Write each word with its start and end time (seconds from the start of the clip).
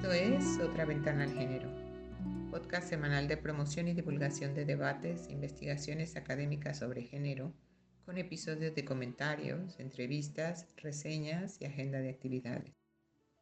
Esto 0.00 0.12
es 0.14 0.58
Otra 0.60 0.86
Ventana 0.86 1.24
al 1.24 1.34
Género, 1.34 1.68
podcast 2.50 2.88
semanal 2.88 3.28
de 3.28 3.36
promoción 3.36 3.86
y 3.86 3.92
divulgación 3.92 4.54
de 4.54 4.64
debates 4.64 5.28
investigaciones 5.28 6.16
académicas 6.16 6.78
sobre 6.78 7.02
género, 7.02 7.52
con 8.06 8.16
episodios 8.16 8.74
de 8.74 8.82
comentarios, 8.86 9.78
entrevistas, 9.78 10.66
reseñas 10.78 11.60
y 11.60 11.66
agenda 11.66 11.98
de 11.98 12.08
actividades. 12.08 12.72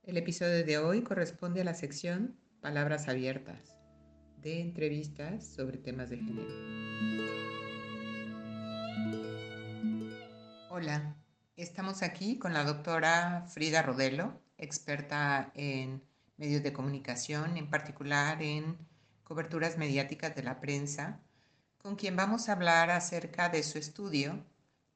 El 0.03 0.17
episodio 0.17 0.67
de 0.67 0.79
hoy 0.79 1.03
corresponde 1.03 1.61
a 1.61 1.65
la 1.65 1.75
sección 1.75 2.37
Palabras 2.61 3.07
Abiertas, 3.07 3.77
de 4.43 4.61
entrevistas 4.61 5.47
sobre 5.47 5.79
temas 5.79 6.11
de 6.11 6.17
género. 6.17 6.49
Hola, 10.71 11.17
estamos 11.55 12.03
aquí 12.03 12.37
con 12.37 12.53
la 12.53 12.65
doctora 12.65 13.45
Frida 13.47 13.83
Rodelo, 13.83 14.43
experta 14.57 15.52
en 15.55 16.08
medios 16.38 16.62
de 16.62 16.73
comunicación, 16.73 17.56
en 17.56 17.69
particular 17.69 18.41
en 18.42 18.79
coberturas 19.24 19.77
mediáticas 19.77 20.34
de 20.34 20.42
la 20.42 20.60
prensa, 20.60 21.20
con 21.77 21.96
quien 21.96 22.16
vamos 22.16 22.48
a 22.48 22.52
hablar 22.52 22.91
acerca 22.91 23.48
de 23.51 23.62
su 23.62 23.79
estudio 23.79 24.45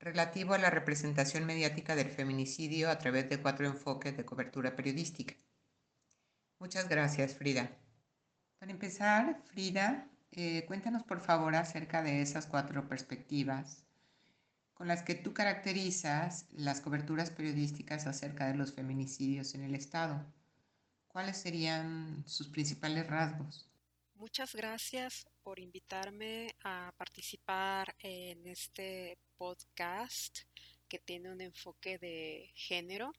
relativo 0.00 0.54
a 0.54 0.58
la 0.58 0.70
representación 0.70 1.44
mediática 1.44 1.94
del 1.94 2.08
feminicidio 2.08 2.90
a 2.90 2.98
través 2.98 3.28
de 3.28 3.40
cuatro 3.40 3.66
enfoques 3.66 4.16
de 4.16 4.24
cobertura 4.24 4.74
periodística. 4.74 5.34
Muchas 6.58 6.88
gracias, 6.88 7.34
Frida. 7.34 7.70
Para 8.58 8.72
empezar, 8.72 9.40
Frida, 9.44 10.08
eh, 10.30 10.64
cuéntanos 10.66 11.02
por 11.02 11.20
favor 11.20 11.54
acerca 11.54 12.02
de 12.02 12.22
esas 12.22 12.46
cuatro 12.46 12.88
perspectivas 12.88 13.84
con 14.74 14.88
las 14.88 15.02
que 15.02 15.14
tú 15.14 15.32
caracterizas 15.32 16.46
las 16.50 16.80
coberturas 16.80 17.30
periodísticas 17.30 18.06
acerca 18.06 18.48
de 18.48 18.54
los 18.54 18.72
feminicidios 18.72 19.54
en 19.54 19.62
el 19.62 19.74
Estado. 19.76 20.24
¿Cuáles 21.12 21.36
serían 21.36 22.24
sus 22.26 22.48
principales 22.48 23.06
rasgos? 23.06 23.68
Muchas 24.14 24.54
gracias 24.54 25.26
por 25.42 25.58
invitarme 25.58 26.54
a 26.64 26.92
participar 26.96 27.94
en 27.98 28.46
este 28.46 29.18
podcast 29.36 30.38
que 30.88 30.98
tiene 30.98 31.30
un 31.30 31.40
enfoque 31.40 31.98
de 31.98 32.50
género. 32.54 33.12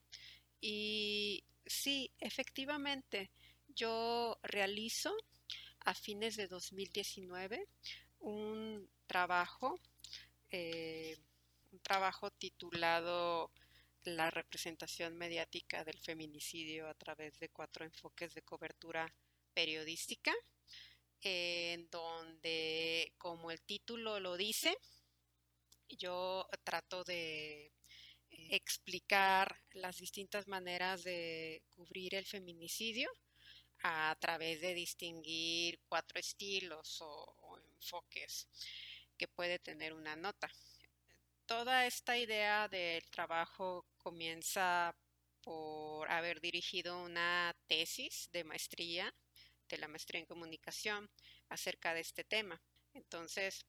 Y 0.60 1.44
sí, 1.64 2.10
efectivamente, 2.18 3.30
yo 3.68 4.38
realizo 4.42 5.14
a 5.80 5.94
fines 5.94 6.36
de 6.36 6.48
2019 6.48 7.68
un 8.20 8.88
trabajo 9.06 9.78
eh, 10.50 11.16
un 11.72 11.80
trabajo 11.80 12.30
titulado 12.30 13.50
La 14.04 14.30
representación 14.30 15.16
mediática 15.16 15.82
del 15.82 15.98
feminicidio 15.98 16.88
a 16.88 16.94
través 16.94 17.38
de 17.38 17.48
cuatro 17.48 17.86
enfoques 17.86 18.34
de 18.34 18.42
cobertura 18.42 19.10
periodística, 19.54 20.30
en 21.22 21.88
donde, 21.88 23.14
como 23.16 23.50
el 23.50 23.62
título 23.62 24.20
lo 24.20 24.36
dice, 24.36 24.76
yo 25.88 26.46
trato 26.64 27.02
de 27.02 27.72
explicar 28.50 29.58
las 29.72 29.96
distintas 29.96 30.48
maneras 30.48 31.02
de 31.02 31.62
cubrir 31.74 32.14
el 32.14 32.26
feminicidio 32.26 33.10
a 33.84 34.14
través 34.20 34.60
de 34.60 34.74
distinguir 34.74 35.80
cuatro 35.88 36.20
estilos 36.20 37.00
o, 37.00 37.36
o 37.40 37.56
enfoques 37.56 38.48
que 39.16 39.28
puede 39.28 39.58
tener 39.58 39.94
una 39.94 40.14
nota. 40.14 40.50
Toda 41.46 41.86
esta 41.86 42.18
idea 42.18 42.68
del 42.68 43.02
trabajo 43.10 43.86
comienza 44.04 44.94
por 45.40 46.10
haber 46.10 46.40
dirigido 46.42 47.02
una 47.02 47.56
tesis 47.66 48.28
de 48.32 48.44
maestría, 48.44 49.14
de 49.70 49.78
la 49.78 49.88
maestría 49.88 50.20
en 50.20 50.26
comunicación, 50.26 51.10
acerca 51.48 51.94
de 51.94 52.00
este 52.00 52.22
tema. 52.22 52.60
Entonces, 52.92 53.64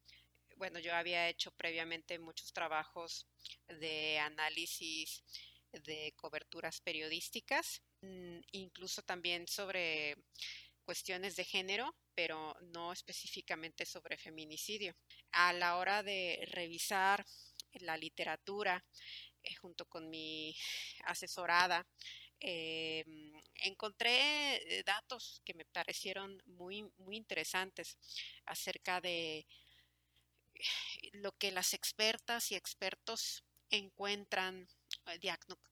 bueno, 0.58 0.80
yo 0.80 0.94
había 0.94 1.30
hecho 1.30 1.52
previamente 1.52 2.20
muchos 2.20 2.52
trabajos 2.52 3.28
de 3.68 4.20
análisis 4.20 5.24
de 5.72 6.14
coberturas 6.18 6.82
periodísticas, 6.82 7.82
mm, 8.02 8.40
incluso 8.52 9.02
también 9.04 9.48
sobre 9.48 10.18
cuestiones 10.84 11.36
de 11.38 11.46
género, 11.46 11.96
pero 12.14 12.56
no 12.74 12.92
específicamente 12.92 13.86
sobre 13.86 14.18
feminicidio. 14.18 14.96
A 15.32 15.54
la 15.54 15.78
hora 15.78 16.04
de 16.04 16.46
revisar 16.52 17.26
la 17.82 17.98
literatura, 17.98 18.86
junto 19.62 19.86
con 19.86 20.10
mi 20.10 20.56
asesorada, 21.06 21.86
eh, 22.40 23.06
encontré 23.56 24.58
eh, 24.58 24.84
datos 24.84 25.42
que 25.46 25.54
me 25.54 25.66
parecieron 25.66 26.42
muy, 26.46 26.84
muy 26.98 27.18
interesantes 27.18 27.98
acerca 28.46 29.02
de 29.02 29.46
lo 31.14 31.32
que 31.34 31.52
las 31.52 31.74
expertas 31.74 32.52
y 32.52 32.56
expertos 32.56 33.44
encuentran, 33.70 34.68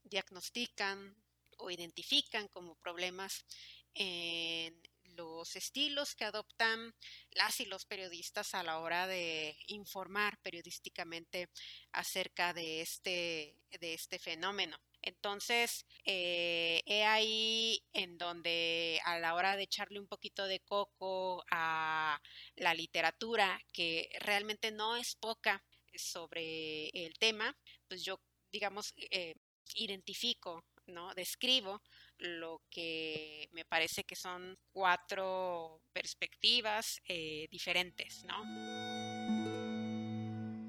diagnostican 0.03 1.15
o 1.57 1.69
identifican 1.71 2.47
como 2.47 2.75
problemas 2.75 3.45
en 3.93 4.81
los 5.15 5.55
estilos 5.55 6.15
que 6.15 6.25
adoptan 6.25 6.93
las 7.31 7.59
y 7.59 7.65
los 7.65 7.85
periodistas 7.85 8.53
a 8.53 8.63
la 8.63 8.79
hora 8.79 9.07
de 9.07 9.57
informar 9.67 10.37
periodísticamente 10.39 11.49
acerca 11.91 12.53
de 12.53 12.81
este, 12.81 13.57
de 13.79 13.93
este 13.93 14.19
fenómeno. 14.19 14.77
Entonces, 15.01 15.85
eh, 16.05 16.81
he 16.85 17.03
ahí 17.03 17.83
en 17.91 18.17
donde 18.17 19.01
a 19.03 19.19
la 19.19 19.35
hora 19.35 19.57
de 19.57 19.63
echarle 19.63 19.99
un 19.99 20.07
poquito 20.07 20.47
de 20.47 20.61
coco 20.61 21.43
a 21.51 22.21
la 22.55 22.73
literatura, 22.73 23.59
que 23.73 24.09
realmente 24.21 24.71
no 24.71 24.95
es 24.95 25.15
poca 25.15 25.61
sobre 25.93 26.87
el 26.89 27.13
tema, 27.19 27.57
pues 27.87 28.03
yo, 28.05 28.21
digamos, 28.51 28.93
eh, 29.11 29.35
identifico, 29.75 30.65
¿no? 30.85 31.13
Describo 31.15 31.81
lo 32.23 32.61
que 32.69 33.49
me 33.51 33.65
parece 33.65 34.03
que 34.05 34.15
son 34.15 34.57
cuatro 34.71 35.81
perspectivas 35.91 37.01
eh, 37.07 37.47
diferentes, 37.51 38.23
¿no? 38.23 38.43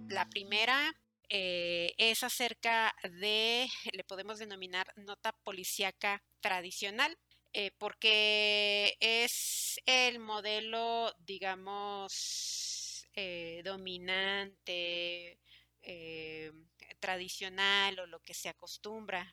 La 0.08 0.28
primera 0.28 0.92
eh, 1.28 1.94
es 1.96 2.22
acerca 2.22 2.94
de, 3.04 3.68
le 3.92 4.04
podemos 4.04 4.38
denominar 4.38 4.92
nota 4.96 5.32
policíaca 5.44 6.22
tradicional, 6.40 7.16
eh, 7.52 7.70
porque 7.78 8.96
es 9.00 9.80
el 9.86 10.18
modelo, 10.18 11.14
digamos, 11.20 13.06
dominante, 13.62 15.38
tradicional 17.04 17.98
o 17.98 18.06
lo 18.06 18.20
que 18.20 18.32
se 18.32 18.48
acostumbra, 18.48 19.30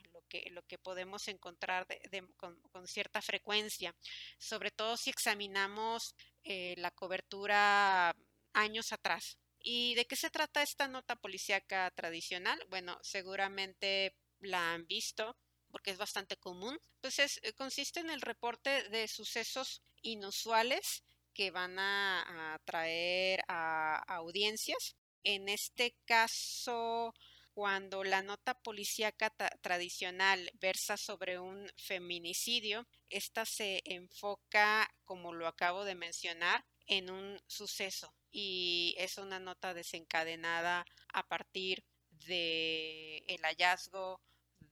lo 0.49 0.61
que 0.65 0.77
podemos 0.77 1.29
encontrar 1.29 1.87
con, 2.35 2.85
cierta 2.85 3.21
frecuencia, 3.21 3.95
sobre 4.37 4.71
todo 4.71 4.97
si 4.97 5.09
examinamos 5.09 6.13
eh, 6.43 6.75
la 6.77 6.91
cobertura 6.91 8.13
años 8.51 8.91
atrás. 8.91 9.37
¿Y 9.57 9.95
de 9.95 10.05
qué 10.05 10.17
se 10.17 10.29
trata 10.29 10.63
esta 10.63 10.89
nota 10.89 11.15
policíaca 11.15 11.89
tradicional? 11.91 12.59
Bueno, 12.69 12.99
seguramente 13.03 14.17
la 14.41 14.73
han 14.73 14.85
visto 14.85 15.37
porque 15.69 15.91
es 15.91 15.97
bastante 15.97 16.35
común. 16.35 16.77
Pues 16.99 17.19
eh, 17.19 17.53
consiste 17.53 18.01
en 18.01 18.09
el 18.09 18.19
reporte 18.19 18.89
de 18.89 19.07
sucesos 19.07 19.81
inusuales 20.01 21.05
que 21.33 21.51
van 21.51 21.79
a 21.79 22.55
atraer 22.55 23.45
a 23.47 24.03
audiencias. 24.17 24.97
En 25.23 25.47
este 25.47 25.95
caso, 26.03 27.13
cuando 27.53 28.03
la 28.03 28.21
nota 28.21 28.53
policíaca 28.53 29.29
tradicional 29.61 30.51
versa 30.59 30.97
sobre 30.97 31.39
un 31.39 31.69
feminicidio, 31.77 32.87
esta 33.09 33.45
se 33.45 33.81
enfoca, 33.85 34.89
como 35.03 35.33
lo 35.33 35.47
acabo 35.47 35.83
de 35.83 35.95
mencionar, 35.95 36.65
en 36.87 37.09
un 37.09 37.39
suceso 37.47 38.13
y 38.31 38.95
es 38.97 39.17
una 39.17 39.39
nota 39.39 39.73
desencadenada 39.73 40.85
a 41.13 41.27
partir 41.27 41.83
de 42.09 43.23
el 43.27 43.41
hallazgo 43.41 44.21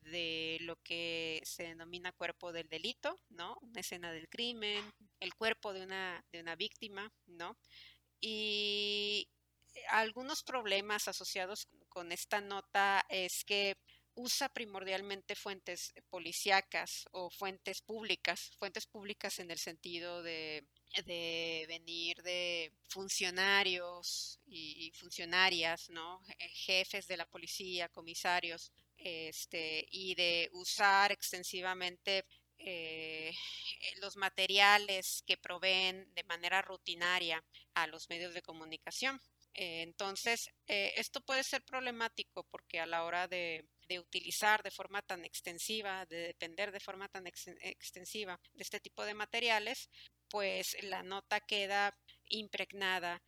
de 0.02 0.58
lo 0.62 0.76
que 0.78 1.42
se 1.44 1.64
denomina 1.64 2.12
cuerpo 2.12 2.52
del 2.52 2.68
delito, 2.68 3.20
¿no? 3.30 3.58
Una 3.62 3.82
escena 3.82 4.12
del 4.12 4.30
crimen, 4.30 4.84
el 5.20 5.34
cuerpo 5.36 5.74
de 5.74 5.84
una, 5.84 6.26
de 6.32 6.42
una 6.42 6.56
víctima, 6.56 7.12
¿no? 7.28 7.58
Y 8.22 9.30
algunos 9.90 10.44
problemas 10.44 11.08
asociados 11.08 11.68
con 11.90 12.12
esta 12.12 12.42
nota 12.42 13.06
es 13.10 13.44
que 13.44 13.78
usa 14.16 14.50
primordialmente 14.50 15.36
fuentes 15.36 15.94
policíacas 16.10 17.06
o 17.12 17.30
fuentes 17.30 17.82
públicas, 17.82 18.52
fuentes 18.60 18.86
públicas 18.86 19.40
en 19.40 19.50
el 19.50 19.58
sentido 19.58 20.22
de, 20.24 20.66
venir 21.68 22.22
de 22.24 22.74
funcionarios 22.88 24.40
y 24.46 24.92
funcionarias, 24.96 25.90
¿no? 25.90 26.22
jefes 26.66 27.08
de 27.08 27.18
la 27.18 27.26
policía, 27.26 27.88
comisarios, 27.90 28.74
este, 29.00 29.88
y 29.92 30.14
de 30.16 30.50
usar 30.52 31.12
extensivamente 31.12 32.26
eh, 32.58 33.34
los 34.02 34.18
materiales 34.18 35.24
que 35.26 35.38
proveen 35.38 36.14
de 36.14 36.24
manera 36.26 36.62
rutinaria 36.62 37.44
a 37.74 37.88
los 37.88 38.10
medios 38.10 38.34
de 38.34 38.42
comunicación. 38.42 39.22
Eh, 39.62 39.82
entonces, 39.82 40.50
eh, 40.68 40.94
esto 40.96 41.20
puede 41.20 41.44
ser 41.44 41.62
problemático 41.66 42.46
porque 42.46 42.80
a 42.80 42.86
la 42.86 43.04
hora 43.04 43.28
de, 43.28 43.68
utilizar 44.00 44.64
de 44.64 44.72
forma 44.72 45.02
tan 45.02 45.26
extensiva, 45.26 46.06
de 46.06 46.28
depender 46.28 46.72
de 46.72 46.80
forma 46.80 47.10
tan 47.10 47.28
extensiva 47.28 48.40
de 48.54 48.64
este 48.64 48.80
tipo 48.80 49.04
de 49.04 49.16
materiales, 49.16 49.90
pues 50.30 50.78
la 50.84 51.04
nota 51.04 51.42
queda 51.42 51.98
impregnada 52.30 53.22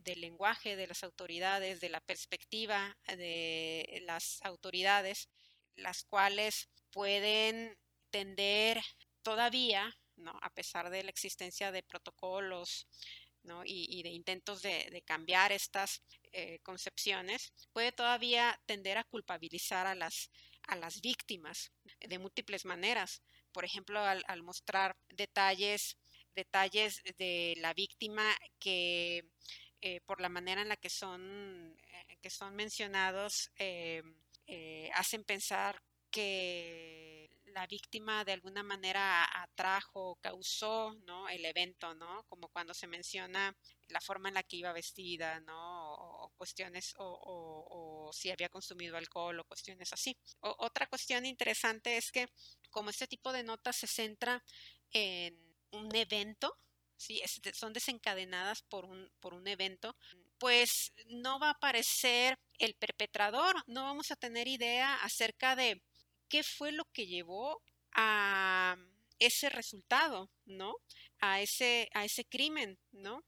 del 0.00 0.22
lenguaje 0.22 0.76
de 0.76 0.86
las 0.86 1.04
autoridades, 1.04 1.80
de 1.80 1.90
la 1.90 2.00
perspectiva 2.00 2.96
de 3.08 4.00
las 4.04 4.40
autoridades, 4.42 5.28
las 5.74 6.04
cuales 6.04 6.70
pueden 6.92 7.76
tender 8.10 8.80
todavía, 9.22 9.94
¿no? 10.16 10.32
a 10.40 10.50
pesar 10.50 10.88
de 10.88 11.02
la 11.02 11.10
existencia 11.10 11.72
de 11.72 11.82
protocolos 11.82 12.86
y, 13.64 14.02
de 14.02 14.10
intentos 14.10 14.62
de, 14.62 15.02
cambiar 15.06 15.52
estas 15.52 16.02
eh, 16.32 16.58
concepciones, 16.62 17.52
puede 17.72 17.92
todavía 17.92 18.58
tender 18.66 18.98
a 18.98 19.04
culpabilizar 19.04 19.86
a 19.86 19.94
las, 19.94 20.30
a 20.66 20.76
las 20.76 21.00
víctimas 21.00 21.72
de 22.00 22.18
múltiples 22.18 22.64
maneras. 22.64 23.22
Por 23.52 23.64
ejemplo, 23.64 24.00
al, 24.00 24.42
mostrar 24.42 24.96
detalles, 25.08 25.96
detalles 26.34 27.02
de 27.18 27.54
la 27.58 27.74
víctima 27.74 28.24
que 28.58 29.24
eh, 29.80 30.00
por 30.06 30.20
la 30.20 30.28
manera 30.28 30.62
en 30.62 30.68
la 30.68 30.76
que 30.76 30.90
son, 30.90 31.76
eh, 31.78 32.16
que 32.20 32.30
son 32.30 32.54
mencionados 32.54 33.50
hacen 34.94 35.24
pensar 35.24 35.82
que 36.10 37.13
la 37.54 37.66
víctima 37.66 38.24
de 38.24 38.32
alguna 38.32 38.62
manera 38.62 39.24
atrajo, 39.42 40.18
causó. 40.20 40.94
El 41.30 41.44
evento, 41.44 41.94
¿no? 41.94 42.24
Como 42.28 42.48
cuando 42.48 42.74
se 42.74 42.86
menciona 42.86 43.56
la 43.88 44.00
forma 44.00 44.28
en 44.28 44.34
la 44.34 44.42
que 44.42 44.56
iba 44.56 44.72
vestida, 44.72 45.40
¿no? 45.40 45.94
O, 45.94 46.32
cuestiones, 46.36 46.94
o, 46.98 48.10
si 48.12 48.30
había 48.30 48.48
consumido 48.48 48.96
alcohol 48.96 49.38
o 49.40 49.44
cuestiones 49.44 49.92
así. 49.92 50.16
otra 50.40 50.86
cuestión 50.86 51.24
interesante 51.26 51.96
es 51.96 52.12
que 52.12 52.28
como 52.70 52.90
este 52.90 53.06
tipo 53.06 53.32
de 53.32 53.42
notas 53.42 53.76
se 53.76 53.86
centra 53.86 54.42
en 54.90 55.34
un 55.72 55.94
evento, 55.94 56.56
¿sí? 56.96 57.22
son 57.52 57.72
desencadenadas 57.72 58.62
por 58.62 58.84
un, 58.84 59.10
por 59.20 59.34
un 59.34 59.46
evento, 59.46 59.96
pues 60.38 60.92
no 61.06 61.38
va 61.38 61.48
a 61.48 61.52
aparecer 61.52 62.38
el 62.58 62.74
perpetrador, 62.74 63.56
no 63.66 63.84
vamos 63.84 64.10
a 64.10 64.16
tener 64.16 64.48
idea 64.48 64.96
acerca 65.02 65.56
de 65.56 65.82
qué 66.28 66.42
fue 66.42 66.72
lo 66.72 66.84
que 66.92 67.06
llevó 67.06 67.62
a 67.92 68.76
ese 69.18 69.48
resultado, 69.48 70.30
¿no? 70.46 70.76
A 71.20 71.40
ese, 71.40 71.88
a 71.94 72.04
ese 72.04 72.24
crimen, 72.24 72.78
¿no? 72.92 73.24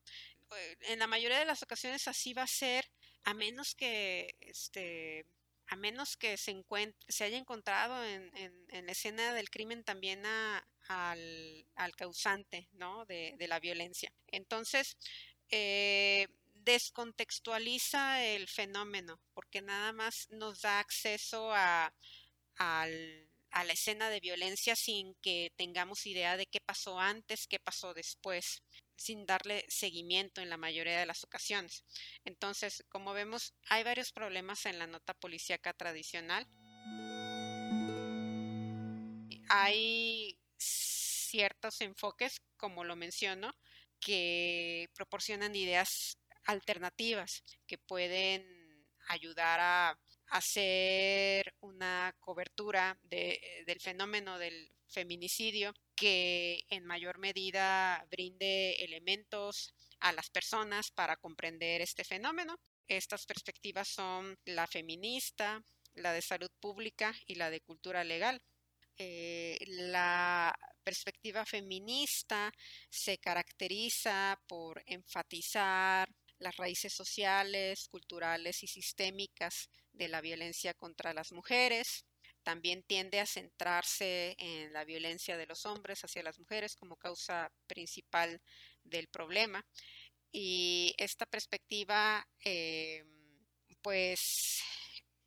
Eh, 0.56 0.76
en 0.88 0.98
la 0.98 1.06
mayoría 1.06 1.38
de 1.38 1.44
las 1.44 1.62
ocasiones 1.62 2.08
así 2.08 2.34
va 2.34 2.42
a 2.42 2.46
ser, 2.46 2.90
a 3.24 3.34
menos 3.34 3.74
que 3.74 4.34
este 4.40 5.26
a 5.68 5.76
menos 5.76 6.16
que 6.16 6.36
se, 6.36 6.64
se 7.08 7.24
haya 7.24 7.38
encontrado 7.38 8.04
en, 8.04 8.30
la 8.86 8.92
escena 8.92 9.34
del 9.34 9.50
crimen 9.50 9.82
también 9.82 10.24
al, 10.24 11.56
causante 11.96 12.68
¿no? 12.72 13.04
de, 13.06 13.34
la 13.48 13.58
violencia. 13.58 14.12
Entonces, 14.28 14.96
eh, 15.50 16.28
descontextualiza 16.54 18.24
el 18.24 18.48
fenómeno 18.48 19.20
porque 19.34 19.62
nada 19.62 19.92
más 19.92 20.28
nos 20.30 20.62
da 20.62 20.78
acceso 20.78 21.52
a, 21.52 21.92
a 22.58 22.86
la 22.86 23.72
escena 23.72 24.10
de 24.10 24.20
violencia 24.20 24.76
sin 24.76 25.14
que 25.22 25.52
tengamos 25.56 26.06
idea 26.06 26.36
de 26.36 26.46
qué 26.46 26.60
pasó 26.60 27.00
antes, 27.00 27.46
qué 27.46 27.58
pasó 27.58 27.94
después, 27.94 28.62
sin 28.96 29.26
darle 29.26 29.64
seguimiento 29.68 30.40
en 30.40 30.50
la 30.50 30.56
mayoría 30.56 30.98
de 30.98 31.06
las 31.06 31.24
ocasiones. 31.24 31.84
Entonces, 32.24 32.84
como 32.88 33.12
vemos, 33.12 33.54
hay 33.68 33.82
varios 33.84 34.12
problemas 34.12 34.66
en 34.66 34.78
la 34.78 34.86
nota 34.86 35.14
policíaca 35.14 35.72
tradicional. 35.72 36.46
Hay 39.48 40.38
ciertos 40.56 41.80
enfoques, 41.80 42.40
como 42.56 42.84
lo 42.84 42.96
menciono, 42.96 43.54
que 44.00 44.88
proporcionan 44.94 45.54
ideas 45.54 46.18
alternativas 46.44 47.42
que 47.66 47.78
pueden 47.78 48.44
ayudar 49.08 49.60
a 49.60 49.98
hacer 50.28 51.54
una 51.60 52.14
cobertura 52.20 52.98
de, 53.02 53.64
del 53.66 53.80
fenómeno 53.80 54.38
del 54.38 54.70
feminicidio 54.88 55.74
que 55.94 56.64
en 56.68 56.84
mayor 56.84 57.18
medida 57.18 58.06
brinde 58.10 58.76
elementos 58.84 59.74
a 60.00 60.12
las 60.12 60.30
personas 60.30 60.90
para 60.90 61.16
comprender 61.16 61.80
este 61.80 62.04
fenómeno. 62.04 62.58
Estas 62.86 63.26
perspectivas 63.26 63.88
son 63.88 64.38
la 64.44 64.66
feminista, 64.66 65.62
la 65.94 66.12
de 66.12 66.22
salud 66.22 66.50
pública 66.60 67.14
y 67.26 67.34
la 67.34 67.50
de 67.50 67.60
cultura 67.60 68.04
legal. 68.04 68.40
Eh, 68.98 69.58
la 69.66 70.54
perspectiva 70.82 71.44
feminista 71.44 72.52
se 72.88 73.18
caracteriza 73.18 74.40
por 74.46 74.82
enfatizar 74.86 76.08
las 76.38 76.56
raíces 76.56 76.94
sociales, 76.94 77.88
culturales 77.88 78.62
y 78.62 78.66
sistémicas 78.66 79.68
de 79.96 80.08
la 80.08 80.20
violencia 80.20 80.74
contra 80.74 81.12
las 81.14 81.32
mujeres. 81.32 82.04
También 82.42 82.84
tiende 82.84 83.18
a 83.18 83.26
centrarse 83.26 84.36
en 84.38 84.72
la 84.72 84.84
violencia 84.84 85.36
de 85.36 85.46
los 85.46 85.66
hombres 85.66 86.04
hacia 86.04 86.22
las 86.22 86.38
mujeres 86.38 86.76
como 86.76 86.96
causa 86.96 87.50
principal 87.66 88.40
del 88.84 89.08
problema. 89.08 89.66
Y 90.30 90.94
esta 90.98 91.26
perspectiva, 91.26 92.26
eh, 92.44 93.04
pues, 93.82 94.62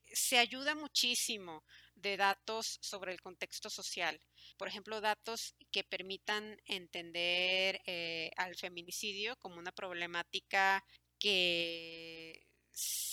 se 0.06 0.38
ayuda 0.38 0.75
muchísimo 0.75 1.63
de 1.95 2.18
datos 2.18 2.80
sobre 2.81 3.12
el 3.12 3.22
contexto 3.22 3.69
social. 3.69 4.19
Por 4.57 4.68
ejemplo, 4.68 5.01
datos 5.01 5.56
que 5.72 5.83
permitan 5.83 6.57
entender 6.65 7.81
eh, 7.86 8.31
al 8.38 8.56
feminicidio 8.56 9.36
como 9.38 9.57
una 9.57 9.72
problemática 9.72 10.83
que 11.19 12.48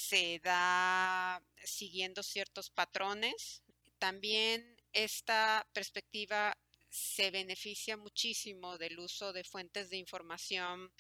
se 0.09 0.41
da 0.43 1.43
siguiendo 1.65 2.23
ciertos 2.23 2.71
patrones. 2.71 3.63
También 3.99 4.77
esta 4.93 5.67
perspectiva 5.73 6.57
se 6.89 7.31
beneficia 7.31 7.97
muchísimo 7.97 8.79
del 8.79 8.99
uso 8.99 9.33
de 9.33 9.45
fuentes 9.45 9.91
de 9.91 9.97
información 9.97 10.93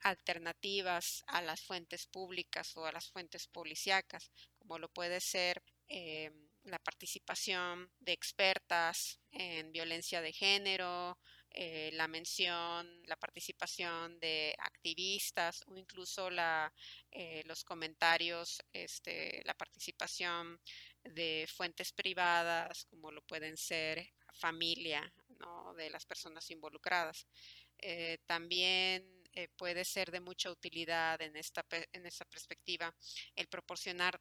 alternativas 0.00 1.22
a 1.26 1.42
las 1.42 1.60
fuentes 1.62 2.06
públicas 2.06 2.76
o 2.76 2.86
a 2.86 2.92
las 2.92 3.10
fuentes 3.10 3.46
policíacas, 3.48 4.30
como 4.58 4.78
lo 4.78 4.88
puede 4.88 5.20
ser 5.20 5.62
eh, 5.88 6.30
la 6.64 6.78
participación 6.78 7.90
de 7.98 8.12
expertas 8.12 9.20
en 9.32 9.72
violencia 9.72 10.20
de 10.20 10.32
género, 10.32 11.18
eh, 11.52 11.90
la 11.94 12.06
mención, 12.06 13.02
la 13.06 13.16
participación 13.16 14.20
de 14.20 14.54
activistas 14.58 15.64
o 15.66 15.76
incluso 15.76 16.30
la, 16.30 16.72
eh, 17.10 17.42
los 17.44 17.64
comentarios, 17.64 18.62
este, 18.72 19.42
la 19.44 19.54
participación 19.54 20.60
de 21.02 21.48
fuentes 21.52 21.92
privadas, 21.92 22.84
como 22.84 23.10
lo 23.10 23.22
pueden 23.22 23.56
ser 23.56 24.12
familia 24.32 25.12
de 25.76 25.90
las 25.90 26.06
personas 26.06 26.48
involucradas. 26.50 27.26
Eh, 27.78 28.18
también 28.26 29.04
puede 29.56 29.84
ser 29.84 30.10
de 30.10 30.20
mucha 30.20 30.50
utilidad 30.50 31.20
en 31.22 31.36
esta, 31.36 31.64
en 31.92 32.04
esta 32.04 32.24
perspectiva 32.26 32.94
el 33.34 33.48
proporcionar 33.48 34.20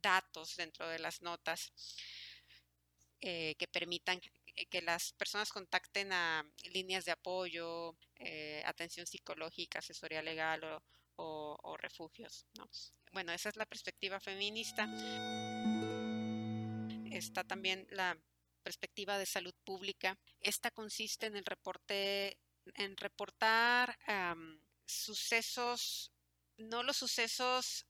datos 0.00 0.56
dentro 0.56 0.88
de 0.88 0.98
las 0.98 1.22
notas 1.22 1.70
que 3.20 3.68
permitan 3.70 4.20
que 4.70 4.82
las 4.82 5.12
personas 5.12 5.50
contacten 5.50 6.12
a 6.12 6.44
líneas 6.72 7.04
de 7.04 7.12
apoyo, 7.12 7.96
eh, 8.16 8.62
atención 8.66 9.06
psicológica, 9.06 9.78
asesoría 9.78 10.22
legal 10.22 10.60
o, 11.16 11.76
refugios. 11.78 12.46
Bueno, 13.12 13.32
esa 13.32 13.48
es 13.48 13.56
la 13.56 13.66
perspectiva 13.66 14.20
feminista. 14.20 14.86
Está 17.10 17.44
también 17.44 17.86
la 17.90 18.16
perspectiva 18.62 19.18
de 19.18 19.26
salud 19.26 19.54
pública. 19.64 20.18
Esta 20.40 20.70
consiste 20.70 21.26
en 21.26 21.36
el 21.36 21.44
reporte, 21.44 22.38
en 22.74 22.96
reportar 22.96 23.98
sucesos, 24.86 26.12
no 26.56 26.82
los 26.82 26.96
sucesos 26.96 27.86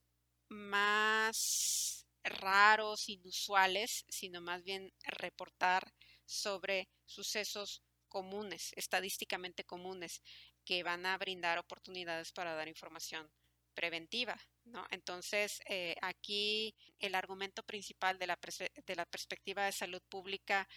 más 0.49 2.05
raros, 2.23 3.09
inusuales, 3.09 4.05
sino 4.09 4.41
más 4.41 4.63
bien 4.63 4.93
reportar 5.03 5.93
sobre 6.25 6.89
sucesos 7.05 7.83
comunes, 8.07 8.71
estadísticamente 8.75 9.63
comunes, 9.63 10.21
que 10.65 10.83
van 10.83 11.05
a 11.05 11.17
brindar 11.17 11.57
oportunidades 11.57 12.31
para 12.31 12.53
dar 12.53 12.67
información 12.67 13.29
preventiva 13.73 14.39
¿no? 14.65 14.85
Entonces, 14.91 15.61
eh, 15.67 15.95
aquí 16.01 16.75
el 16.99 17.15
argumento 17.15 17.63
principal 17.63 18.17
de 18.17 18.27
la, 18.27 18.39
de 18.85 18.95
la 18.95 19.05
perspectiva 19.05 19.65
de 19.65 19.71
salud 19.71 20.01
pública 20.09 20.67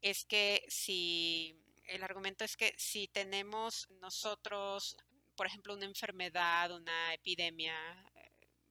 es 0.00 0.24
que 0.24 0.64
si 0.68 1.56
el 1.84 2.02
argumento 2.02 2.44
es 2.44 2.56
que 2.56 2.72
si 2.76 3.08
tenemos 3.08 3.88
nosotros, 4.00 4.96
por 5.34 5.46
ejemplo, 5.46 5.74
una 5.74 5.86
enfermedad, 5.86 6.70
una 6.70 7.14
epidemia, 7.14 7.74
eh, 8.14 8.30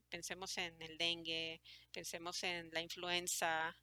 pensemos 0.09 0.57
en 0.57 0.81
el 0.81 0.97
dengue, 0.97 1.61
pensemos 1.91 2.41
en 2.43 2.69
la 2.71 2.81
influenza, 2.81 3.75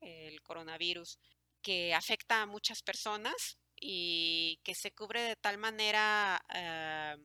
el 0.00 0.42
coronavirus, 0.42 1.18
que 1.66 1.92
afecta 1.94 2.42
a 2.42 2.46
muchas 2.46 2.80
personas 2.80 3.58
y 3.74 4.60
que 4.62 4.76
se 4.76 4.92
cubre 4.92 5.20
de 5.22 5.34
tal 5.34 5.58
manera 5.58 6.40
eh, 6.54 7.16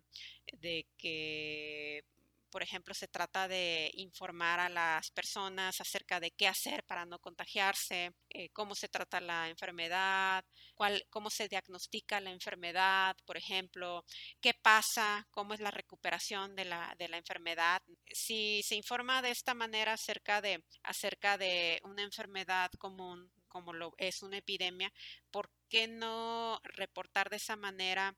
de 0.53 0.87
que 0.97 2.03
por 2.51 2.63
ejemplo, 2.63 2.93
se 2.93 3.07
trata 3.07 3.47
de 3.47 3.89
informar 3.93 4.59
a 4.59 4.67
las 4.67 5.09
personas 5.11 5.79
acerca 5.79 6.19
de 6.19 6.31
qué 6.31 6.47
hacer 6.47 6.83
para 6.83 7.05
no 7.05 7.17
contagiarse, 7.19 8.11
eh, 8.29 8.49
cómo 8.49 8.75
se 8.75 8.89
trata 8.89 9.21
la 9.21 9.47
enfermedad, 9.47 10.43
cuál, 10.75 11.05
cómo 11.09 11.29
se 11.29 11.47
diagnostica 11.47 12.19
la 12.19 12.31
enfermedad, 12.31 13.15
por 13.25 13.37
ejemplo, 13.37 14.03
qué 14.41 14.53
pasa, 14.53 15.25
cómo 15.31 15.53
es 15.53 15.61
la 15.61 15.71
recuperación 15.71 16.55
de 16.55 16.65
la, 16.65 16.93
de 16.99 17.07
la 17.07 17.17
enfermedad. 17.17 17.81
Si 18.11 18.61
se 18.63 18.75
informa 18.75 19.21
de 19.21 19.31
esta 19.31 19.53
manera 19.53 19.93
acerca 19.93 20.41
de, 20.41 20.61
acerca 20.83 21.37
de 21.37 21.79
una 21.85 22.03
enfermedad 22.03 22.69
común, 22.77 23.31
como 23.51 23.73
lo 23.73 23.93
es 23.97 24.23
una 24.23 24.37
epidemia, 24.37 24.91
¿por 25.29 25.51
qué 25.69 25.87
no 25.87 26.59
reportar 26.63 27.29
de 27.29 27.37
esa 27.37 27.55
manera 27.55 28.15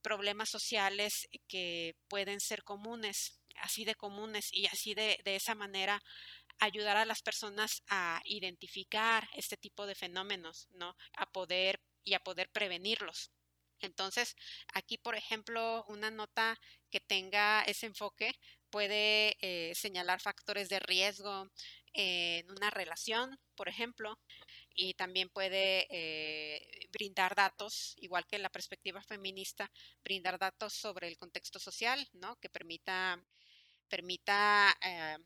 problemas 0.00 0.48
sociales 0.48 1.28
que 1.48 1.96
pueden 2.08 2.40
ser 2.40 2.62
comunes? 2.62 3.40
así 3.60 3.84
de 3.84 3.94
comunes 3.94 4.52
y 4.52 4.66
así 4.66 4.94
de, 4.94 5.18
de 5.24 5.36
esa 5.36 5.54
manera 5.54 6.02
ayudar 6.58 6.96
a 6.96 7.04
las 7.04 7.22
personas 7.22 7.82
a 7.88 8.20
identificar 8.24 9.28
este 9.34 9.56
tipo 9.56 9.86
de 9.86 9.94
fenómenos, 9.94 10.68
¿no? 10.72 10.96
A 11.14 11.26
poder 11.26 11.80
y 12.04 12.14
a 12.14 12.20
poder 12.20 12.50
prevenirlos. 12.50 13.30
Entonces, 13.80 14.36
aquí, 14.72 14.96
por 14.96 15.16
ejemplo, 15.16 15.84
una 15.88 16.10
nota 16.10 16.58
que 16.90 17.00
tenga 17.00 17.62
ese 17.62 17.86
enfoque 17.86 18.32
puede 18.70 19.36
eh, 19.40 19.74
señalar 19.74 20.20
factores 20.20 20.68
de 20.68 20.80
riesgo 20.80 21.50
en 21.96 22.50
una 22.50 22.70
relación, 22.70 23.38
por 23.56 23.68
ejemplo, 23.68 24.18
y 24.74 24.94
también 24.94 25.30
puede 25.30 25.86
eh, 25.90 26.88
brindar 26.92 27.34
datos, 27.34 27.94
igual 27.98 28.26
que 28.26 28.38
la 28.38 28.50
perspectiva 28.50 29.02
feminista, 29.02 29.70
brindar 30.04 30.38
datos 30.38 30.74
sobre 30.74 31.08
el 31.08 31.16
contexto 31.16 31.58
social, 31.58 32.06
¿no? 32.12 32.36
Que 32.36 32.50
permita 32.50 33.20
permita 33.88 34.76
eh, 34.82 35.16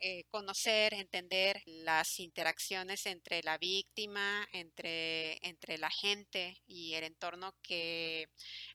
eh, 0.00 0.24
conocer, 0.30 0.94
entender 0.94 1.62
las 1.66 2.20
interacciones 2.20 3.06
entre 3.06 3.42
la 3.42 3.58
víctima, 3.58 4.46
entre, 4.52 5.38
entre 5.46 5.78
la 5.78 5.90
gente 5.90 6.60
y 6.66 6.94
el 6.94 7.04
entorno 7.04 7.54
que 7.62 8.28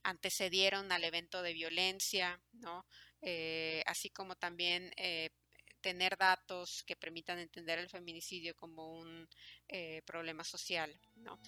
antecedieron 0.04 0.92
al 0.92 1.04
evento 1.04 1.42
de 1.42 1.54
violencia, 1.54 2.42
¿no? 2.54 2.86
Eh, 3.22 3.84
así 3.86 4.10
como 4.10 4.36
también 4.36 4.92
tener 5.82 6.18
datos 6.18 6.84
que 6.84 6.96
permitan 6.96 7.40
entender 7.40 7.80
el 7.80 7.90
feminicidio 7.90 8.56
como 8.56 9.00
un 9.00 9.28
problema 10.06 10.44
social, 10.44 11.00
¿no? 11.18 11.40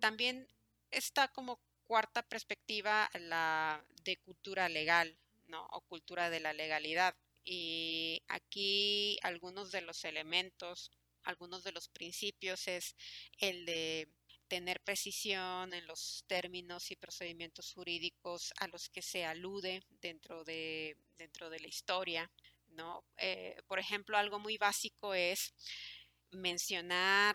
También 0.00 0.46
está 0.90 1.28
como 1.28 1.60
cuarta 1.86 2.22
perspectiva, 2.22 3.10
la 3.14 3.84
de 4.04 4.16
cultura 4.18 4.68
legal, 4.68 5.16
¿no? 5.48 5.66
O 5.72 5.80
cultura 5.82 6.30
de 6.30 6.40
la 6.40 6.52
legalidad. 6.52 7.14
Y 7.44 8.22
aquí 8.28 9.18
algunos 9.22 9.70
de 9.70 9.82
los 9.82 10.04
elementos, 10.04 10.90
algunos 11.24 11.62
de 11.62 11.72
los 11.72 11.88
principios 11.88 12.68
es 12.68 12.96
el 13.38 13.66
de 13.66 14.08
tener 14.54 14.80
precisión 14.82 15.74
en 15.74 15.84
los 15.88 16.22
términos 16.28 16.88
y 16.92 16.94
procedimientos 16.94 17.72
jurídicos 17.72 18.52
a 18.60 18.68
los 18.68 18.88
que 18.88 19.02
se 19.02 19.24
alude 19.24 19.82
dentro 20.00 20.44
de, 20.44 20.96
dentro 21.18 21.50
de 21.50 21.58
la 21.58 21.66
historia, 21.66 22.30
¿no? 22.68 23.04
Eh, 23.16 23.56
por 23.66 23.80
ejemplo, 23.80 24.16
algo 24.16 24.38
muy 24.38 24.56
básico 24.56 25.12
es 25.12 25.52
mencionar 26.30 27.34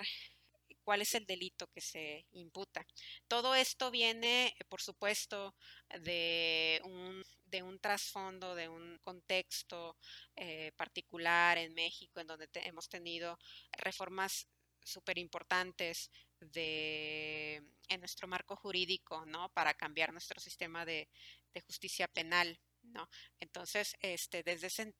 cuál 0.85 1.01
es 1.01 1.13
el 1.13 1.25
delito 1.25 1.67
que 1.67 1.81
se 1.81 2.25
imputa. 2.31 2.85
Todo 3.27 3.53
esto 3.53 3.91
viene, 3.91 4.55
por 4.69 4.81
supuesto, 4.81 5.53
de 5.99 6.79
un, 6.85 7.21
de 7.47 7.63
un 7.63 7.79
trasfondo, 7.79 8.55
de 8.55 8.69
un 8.69 8.97
contexto 8.99 9.97
eh, 10.37 10.71
particular 10.77 11.57
en 11.57 11.73
México, 11.73 12.21
en 12.21 12.27
donde 12.27 12.47
hemos 12.53 12.87
tenido 12.87 13.37
reformas 13.73 14.47
súper 14.85 15.17
importantes 15.17 16.09
de, 16.39 17.61
en 17.87 17.99
nuestro 17.99 18.27
marco 18.27 18.55
jurídico, 18.55 19.25
¿no? 19.25 19.49
Para 19.49 19.73
cambiar 19.73 20.11
nuestro 20.11 20.39
sistema 20.39 20.85
de, 20.85 21.09
de 21.53 21.61
justicia 21.61 22.07
penal. 22.07 22.59
¿no? 22.83 23.09
Entonces, 23.39 23.95
este, 23.99 24.43
desde 24.43 24.67
ese, 24.67 24.93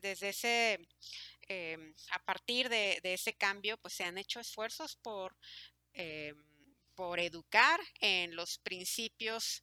desde 0.00 0.28
ese, 0.28 0.88
em, 1.42 1.94
a 2.12 2.18
partir 2.24 2.68
de, 2.68 3.00
ese 3.02 3.34
cambio, 3.34 3.76
pues 3.78 3.94
se 3.94 4.04
han 4.04 4.18
hecho 4.18 4.40
esfuerzos 4.40 4.96
por, 4.96 5.36
em, 5.92 6.36
por 6.94 7.20
educar 7.20 7.80
en 8.00 8.34
los 8.36 8.58
principios 8.58 9.62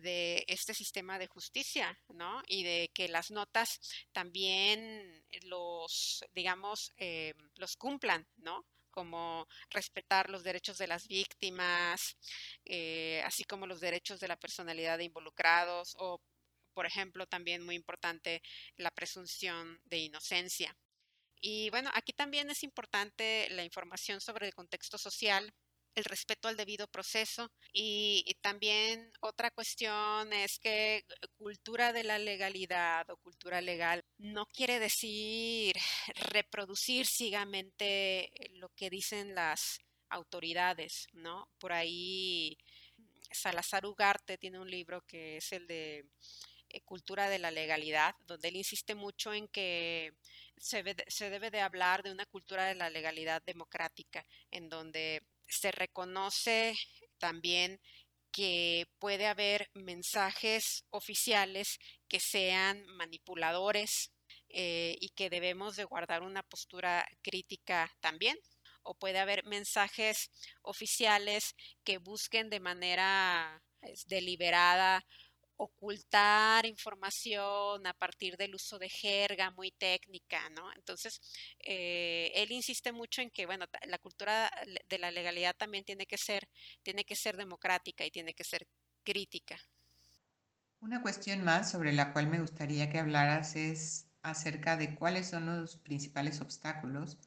de 0.00 0.44
este 0.48 0.74
sistema 0.74 1.18
de 1.18 1.26
justicia, 1.26 1.98
¿no? 2.08 2.42
Y 2.46 2.64
de 2.64 2.90
que 2.94 3.08
las 3.08 3.30
notas 3.30 3.80
también 4.12 5.24
los, 5.42 6.24
digamos, 6.32 6.92
em, 6.96 7.36
los 7.56 7.76
cumplan, 7.76 8.26
¿no? 8.36 8.64
Como 8.92 9.48
respetar 9.70 10.30
los 10.30 10.44
derechos 10.44 10.78
de 10.78 10.86
las 10.86 11.08
víctimas, 11.08 12.16
eh, 12.64 13.22
así 13.24 13.44
como 13.44 13.66
los 13.66 13.80
derechos 13.80 14.20
de 14.20 14.28
la 14.28 14.36
personalidad 14.36 14.98
de 14.98 15.04
involucrados 15.04 15.96
o 15.98 16.20
por 16.74 16.86
ejemplo, 16.86 17.26
también 17.26 17.62
muy 17.62 17.74
importante 17.74 18.42
la 18.76 18.90
presunción 18.90 19.80
de 19.84 19.98
inocencia. 19.98 20.76
Y 21.40 21.70
bueno, 21.70 21.90
aquí 21.94 22.12
también 22.12 22.50
es 22.50 22.62
importante 22.62 23.48
la 23.50 23.64
información 23.64 24.20
sobre 24.20 24.46
el 24.46 24.54
contexto 24.54 24.96
social, 24.96 25.52
el 25.94 26.04
respeto 26.04 26.48
al 26.48 26.56
debido 26.56 26.86
proceso 26.88 27.50
y, 27.72 28.36
también 28.40 29.12
otra 29.20 29.50
cuestión 29.50 30.32
es 30.32 30.58
que 30.58 31.04
cultura 31.38 31.92
de 31.92 32.02
la 32.02 32.18
legalidad 32.18 33.08
o 33.10 33.16
cultura 33.18 33.60
legal 33.60 34.02
no 34.18 34.46
quiere 34.46 34.80
decir 34.80 35.76
reproducir 36.30 37.06
ciegamente 37.06 38.32
lo 38.54 38.68
que 38.70 38.90
dicen 38.90 39.34
las 39.34 39.80
autoridades, 40.08 41.08
¿no? 41.12 41.48
Por 41.58 41.72
ahí 41.72 42.58
Salazar 43.30 43.86
Ugarte 43.86 44.38
tiene 44.38 44.58
un 44.58 44.70
libro 44.70 45.02
que 45.06 45.38
es 45.38 45.52
el 45.52 45.66
de 45.66 46.04
eh, 46.68 46.80
cultura 46.82 47.28
de 47.28 47.38
la 47.38 47.50
legalidad, 47.50 48.14
donde 48.26 48.48
él 48.48 48.56
insiste 48.56 48.94
mucho 48.94 49.32
en 49.32 49.48
que 49.48 50.14
se, 50.56 50.82
se 51.08 51.30
debe 51.30 51.50
de 51.50 51.60
hablar 51.60 52.02
de 52.02 52.12
una 52.12 52.26
cultura 52.26 52.66
de 52.66 52.74
la 52.74 52.90
legalidad 52.90 53.42
democrática, 53.42 54.26
en 54.50 54.68
donde 54.68 55.22
se 55.52 55.70
reconoce 55.70 56.74
también 57.18 57.80
que 58.32 58.86
puede 58.98 59.26
haber 59.26 59.68
mensajes 59.74 60.84
oficiales 60.90 61.78
que 62.08 62.18
sean 62.18 62.84
manipuladores 62.86 64.12
eh, 64.48 64.96
y 65.00 65.10
que 65.10 65.30
debemos 65.30 65.76
de 65.76 65.84
guardar 65.84 66.22
una 66.22 66.42
postura 66.42 67.06
crítica 67.22 67.92
también. 68.00 68.38
O 68.82 68.94
puede 68.94 69.18
haber 69.18 69.44
mensajes 69.44 70.30
oficiales 70.62 71.54
que 71.84 71.98
busquen 71.98 72.50
de 72.50 72.58
manera 72.58 73.62
deliberada 74.06 75.04
ocultar 75.56 76.66
información 76.66 77.86
a 77.86 77.94
partir 77.94 78.36
del 78.36 78.54
uso 78.54 78.78
de 78.78 78.88
jerga 78.88 79.50
muy 79.50 79.70
técnica, 79.72 80.48
¿no? 80.50 80.72
Entonces, 80.74 81.20
eh, 81.60 82.32
él 82.34 82.52
insiste 82.52 82.92
mucho 82.92 83.22
en 83.22 83.30
que, 83.30 83.46
bueno, 83.46 83.66
la 83.86 83.98
cultura 83.98 84.50
de 84.88 84.98
la 84.98 85.10
legalidad 85.10 85.54
también 85.56 85.84
tiene 85.84 86.06
que 86.06 86.18
ser, 86.18 86.48
tiene 86.82 87.04
que 87.04 87.16
ser 87.16 87.36
democrática 87.36 88.04
y 88.04 88.10
tiene 88.10 88.34
que 88.34 88.44
ser 88.44 88.66
crítica. 89.04 89.58
Una 90.80 91.00
cuestión 91.00 91.44
más 91.44 91.70
sobre 91.70 91.92
la 91.92 92.12
cual 92.12 92.26
me 92.26 92.40
gustaría 92.40 92.90
que 92.90 92.98
hablaras 92.98 93.54
es 93.54 94.08
acerca 94.22 94.76
de 94.76 94.94
cuáles 94.94 95.28
son 95.28 95.46
los 95.46 95.76
principales 95.76 96.40
obstáculos 96.40 97.18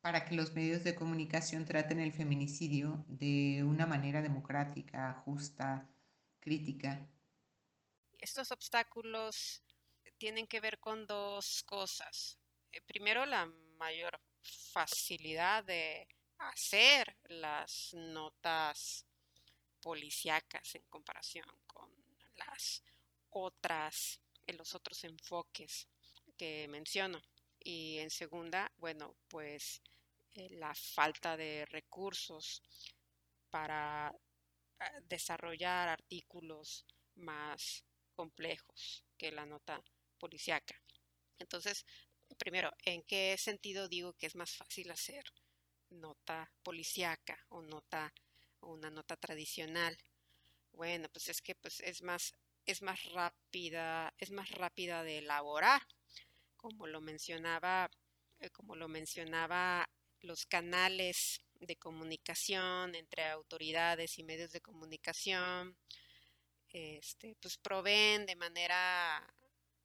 para 0.00 0.24
que 0.24 0.34
los 0.34 0.54
medios 0.54 0.82
de 0.82 0.94
comunicación 0.94 1.66
traten 1.66 2.00
el 2.00 2.12
feminicidio 2.12 3.04
de 3.06 3.62
una 3.64 3.86
manera 3.86 4.22
democrática, 4.22 5.22
justa, 5.24 5.88
crítica 6.40 7.06
estos 8.20 8.50
obstáculos 8.50 9.62
tienen 10.18 10.46
que 10.46 10.60
ver 10.60 10.78
con 10.78 11.06
dos 11.06 11.62
cosas. 11.64 12.38
Eh, 12.72 12.80
primero, 12.82 13.24
la 13.26 13.46
mayor 13.78 14.20
facilidad 14.42 15.64
de 15.64 16.06
hacer 16.38 17.16
las 17.24 17.94
notas 17.94 19.06
policíacas 19.80 20.74
en 20.74 20.82
comparación 20.88 21.46
con 21.66 21.90
las 22.36 22.82
otras, 23.30 24.20
en 24.46 24.56
los 24.56 24.74
otros 24.74 25.02
enfoques 25.04 25.88
que 26.36 26.68
menciono. 26.68 27.20
Y 27.58 27.98
en 27.98 28.10
segunda, 28.10 28.70
bueno, 28.76 29.16
pues 29.28 29.82
eh, 30.34 30.48
la 30.50 30.74
falta 30.74 31.36
de 31.36 31.66
recursos 31.66 32.62
para 33.50 34.08
ah, 34.08 35.00
desarrollar 35.08 35.88
artículos 35.88 36.86
más 37.16 37.84
complejos 38.20 39.02
que 39.16 39.32
la 39.32 39.46
nota 39.46 39.82
policiaca. 40.18 40.76
Entonces, 41.38 41.86
primero, 42.36 42.70
¿en 42.84 43.02
qué 43.04 43.34
sentido 43.38 43.88
digo 43.88 44.12
que 44.12 44.26
es 44.26 44.36
más 44.36 44.54
fácil 44.54 44.90
hacer 44.90 45.24
nota 45.88 46.52
policiaca 46.62 47.38
o 47.48 47.62
nota 47.62 48.12
una 48.60 48.90
nota 48.90 49.16
tradicional? 49.16 49.96
Bueno, 50.72 51.08
pues 51.08 51.28
es 51.28 51.40
que 51.40 51.54
pues 51.54 51.80
es 51.80 52.02
más 52.02 52.34
es 52.66 52.82
más 52.82 53.02
rápida, 53.04 54.12
es 54.18 54.30
más 54.32 54.50
rápida 54.50 55.02
de 55.02 55.18
elaborar, 55.18 55.80
como 56.58 56.86
lo 56.86 57.00
mencionaba 57.00 57.90
eh, 58.40 58.50
como 58.50 58.76
lo 58.76 58.86
mencionaba 58.86 59.88
los 60.20 60.44
canales 60.44 61.40
de 61.54 61.76
comunicación 61.76 62.94
entre 62.94 63.24
autoridades 63.30 64.18
y 64.18 64.24
medios 64.24 64.52
de 64.52 64.60
comunicación 64.60 65.74
este, 66.72 67.36
pues 67.40 67.58
proveen 67.58 68.26
de 68.26 68.36
manera 68.36 69.26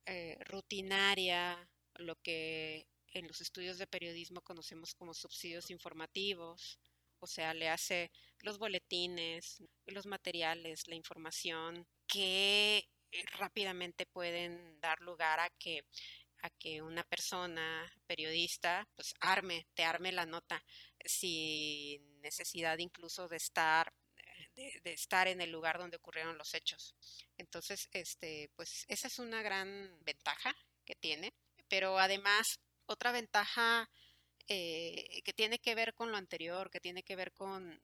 eh, 0.06 0.38
rutinaria 0.46 1.70
lo 1.96 2.15
que 2.22 2.88
en 3.08 3.27
los 3.27 3.42
estudios 3.42 3.77
de 3.77 3.88
periodismo 3.88 4.42
conocemos 4.42 4.94
como 4.94 5.13
subsidios 5.13 5.72
informativos, 5.72 6.80
o 7.20 7.27
sea, 7.27 7.54
le 7.54 7.70
hace 7.70 8.12
los 8.42 8.58
boletines, 8.58 9.63
los 9.86 10.06
materiales, 10.06 10.88
la 10.88 10.96
información 10.96 11.88
que 12.08 12.88
rápidamente 13.39 14.06
pueden 14.06 14.80
dar 14.82 15.00
lugar 15.00 15.39
a 15.39 15.50
que 15.50 15.86
a 16.42 16.50
que 16.51 16.82
una 16.82 17.04
persona 17.04 17.92
periodista 18.06 18.88
pues 18.96 19.13
arme, 19.20 19.65
te 19.74 19.84
arme 19.84 20.12
la 20.12 20.25
nota 20.25 20.63
sin 21.04 22.22
necesidad 22.22 22.77
incluso 22.77 23.27
de 23.27 23.38
estar 23.38 23.92
de, 24.55 24.93
estar 24.93 25.27
en 25.27 25.41
el 25.41 25.51
lugar 25.51 25.77
donde 25.77 25.97
ocurrieron 25.97 26.38
los 26.38 26.53
hechos. 26.53 26.95
Entonces, 27.38 27.89
este, 27.91 28.50
pues 28.55 28.85
esa 28.88 29.07
es 29.07 29.19
una 29.19 29.41
gran 29.41 29.97
ventaja 30.03 30.55
que 30.85 30.95
tiene, 30.95 31.33
pero 31.67 32.00
además 32.00 32.59
otra 32.85 33.12
ventaja 33.12 33.89
eh, 34.47 35.21
que 35.24 35.33
tiene 35.33 35.59
que 35.59 35.75
ver 35.75 35.93
con 35.93 36.12
lo 36.12 36.17
anterior, 36.17 36.69
que 36.69 36.79
tiene 36.79 37.03
que 37.03 37.15
ver 37.15 37.33
con, 37.33 37.81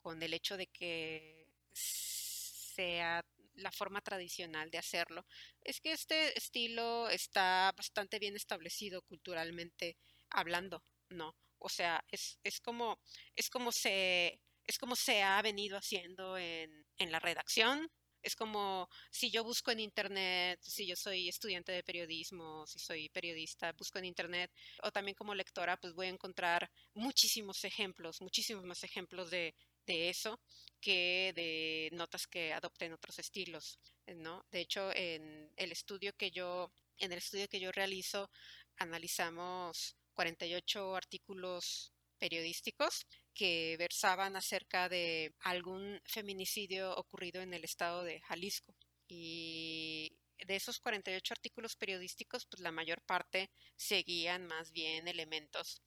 con 0.00 0.22
el 0.22 0.34
hecho 0.34 0.56
de 0.56 0.66
que 0.66 1.46
sea 1.72 3.24
la 3.54 3.70
forma 3.70 4.00
tradicional 4.00 4.70
de 4.70 4.78
hacerlo, 4.78 5.26
es 5.60 5.80
que 5.80 5.92
este 5.92 6.36
estilo 6.36 7.08
está 7.08 7.72
bastante 7.76 8.18
bien 8.18 8.34
establecido 8.34 9.02
culturalmente 9.02 9.96
hablando, 10.30 10.82
¿no? 11.10 11.36
O 11.58 11.68
sea, 11.68 12.02
es, 12.08 12.38
es 12.42 12.60
como, 12.60 12.98
es 13.36 13.50
como 13.50 13.70
se 13.70 14.40
es 14.66 14.78
como 14.78 14.96
se 14.96 15.22
ha 15.22 15.40
venido 15.42 15.76
haciendo 15.76 16.36
en, 16.38 16.84
la 16.98 17.18
redacción. 17.18 17.90
Es 18.22 18.36
como 18.36 18.88
si 19.10 19.30
yo 19.32 19.42
busco 19.42 19.72
en 19.72 19.80
Internet, 19.80 20.60
si 20.62 20.86
yo 20.86 20.94
soy 20.94 21.28
estudiante 21.28 21.72
de 21.72 21.82
periodismo, 21.82 22.64
si 22.68 22.78
soy 22.78 23.08
periodista, 23.08 23.72
busco 23.72 23.98
en 23.98 24.04
Internet, 24.04 24.52
o 24.84 24.92
también 24.92 25.16
como 25.16 25.34
lectora, 25.34 25.76
pues 25.76 25.92
voy 25.94 26.06
a 26.06 26.10
encontrar 26.10 26.70
muchísimos 26.94 27.64
ejemplos, 27.64 28.20
muchísimos 28.20 28.64
más 28.64 28.84
ejemplos 28.84 29.30
de, 29.30 29.56
de 29.86 30.08
eso 30.08 30.40
que 30.80 31.32
de 31.34 31.90
notas 31.96 32.28
que 32.28 32.52
adopten 32.52 32.92
otros 32.92 33.18
estilos, 33.18 33.80
¿no? 34.06 34.44
De 34.52 34.60
hecho, 34.60 34.92
en 34.94 35.50
el 35.56 35.72
estudio 35.72 36.12
que 36.16 36.30
yo, 36.30 36.72
en 36.98 37.10
el 37.10 37.18
estudio 37.18 37.48
que 37.48 37.60
yo 37.60 37.72
realizo, 37.72 38.30
analizamos 38.76 39.96
48 40.14 40.94
artículos 40.94 41.92
periodísticos 42.18 43.06
que 43.34 43.76
versaban 43.78 44.36
acerca 44.36 44.88
de 44.88 45.34
algún 45.40 46.00
feminicidio 46.04 46.94
ocurrido 46.96 47.40
en 47.40 47.54
el 47.54 47.64
estado 47.64 48.04
de 48.04 48.20
Jalisco. 48.20 48.74
Y 49.08 50.16
de 50.46 50.56
esos 50.56 50.80
48 50.80 51.34
artículos 51.34 51.76
periodísticos, 51.76 52.46
pues 52.46 52.60
la 52.60 52.72
mayor 52.72 53.02
parte 53.02 53.50
seguían 53.76 54.46
más 54.46 54.72
bien 54.72 55.08
elementos 55.08 55.82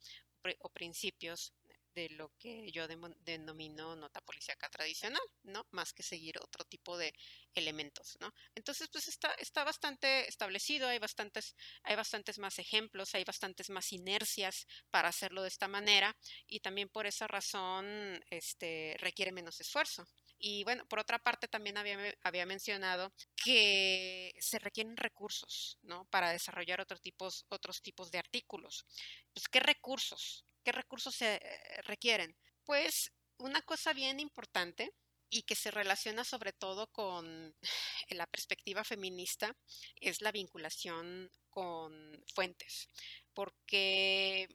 o 0.60 0.70
principios 0.70 1.54
de 1.96 2.10
lo 2.10 2.30
que 2.38 2.72
yo 2.72 2.88
denomino 2.88 3.96
nota 3.96 4.22
policíaca 4.22 4.70
tradicional, 4.70 5.22
¿no? 5.44 5.66
Más 5.72 5.94
que 5.94 6.04
seguir 6.04 6.38
otro 6.40 6.66
tipo 6.66 6.98
de 6.98 7.14
elementos, 7.56 8.18
¿no? 8.20 8.34
Entonces, 8.54 8.90
pues 8.92 9.08
está, 9.08 9.34
está 9.40 9.64
bastante 9.64 10.28
establecido, 10.28 10.88
hay 10.88 11.00
bastantes, 11.00 11.56
hay 11.84 11.96
bastantes 11.96 12.38
más 12.38 12.60
ejemplos, 12.60 13.16
hay 13.16 13.24
bastantes 13.24 13.70
más 13.70 13.92
inercias 13.94 14.68
para 14.92 15.08
hacerlo 15.10 15.42
de 15.42 15.48
esta 15.48 15.68
manera 15.68 16.16
y 16.48 16.60
también 16.60 16.90
por 16.90 17.08
esa 17.08 17.28
razón 17.28 17.86
este, 18.30 18.96
requiere 19.00 19.32
menos 19.32 19.60
esfuerzo. 19.62 20.06
Y 20.38 20.64
bueno, 20.64 20.86
por 20.88 21.00
otra 21.00 21.20
parte 21.20 21.48
también 21.48 21.78
había, 21.78 21.98
había 22.24 22.46
mencionado 22.46 23.14
que 23.36 24.34
se 24.40 24.60
requieren 24.60 24.98
recursos, 24.98 25.78
¿no? 25.82 26.06
Para 26.06 26.32
desarrollar 26.32 26.82
otros 26.82 27.02
tipos, 27.02 27.46
otros 27.50 27.82
tipos 27.82 28.12
de 28.12 28.20
artículos. 28.20 28.86
Pues, 29.34 29.48
¿qué 29.48 29.60
recursos? 29.60 30.46
¿Qué 30.64 30.72
recursos 30.72 31.16
se 31.16 31.36
eh, 31.36 31.82
requieren? 31.84 32.36
Pues 32.64 33.12
una 33.38 33.62
cosa 33.62 33.94
bien 33.94 34.20
importante 34.20 34.94
y 35.30 35.44
que 35.44 35.56
se 35.56 35.72
relaciona 35.72 36.24
sobre 36.24 36.54
todo 36.54 36.88
con 36.88 37.56
la 38.10 38.28
perspectiva 38.28 38.84
feminista 38.84 39.56
es 39.96 40.22
la 40.22 40.32
vinculación 40.32 41.30
con 41.50 42.24
fuentes, 42.34 42.90
porque 43.34 44.48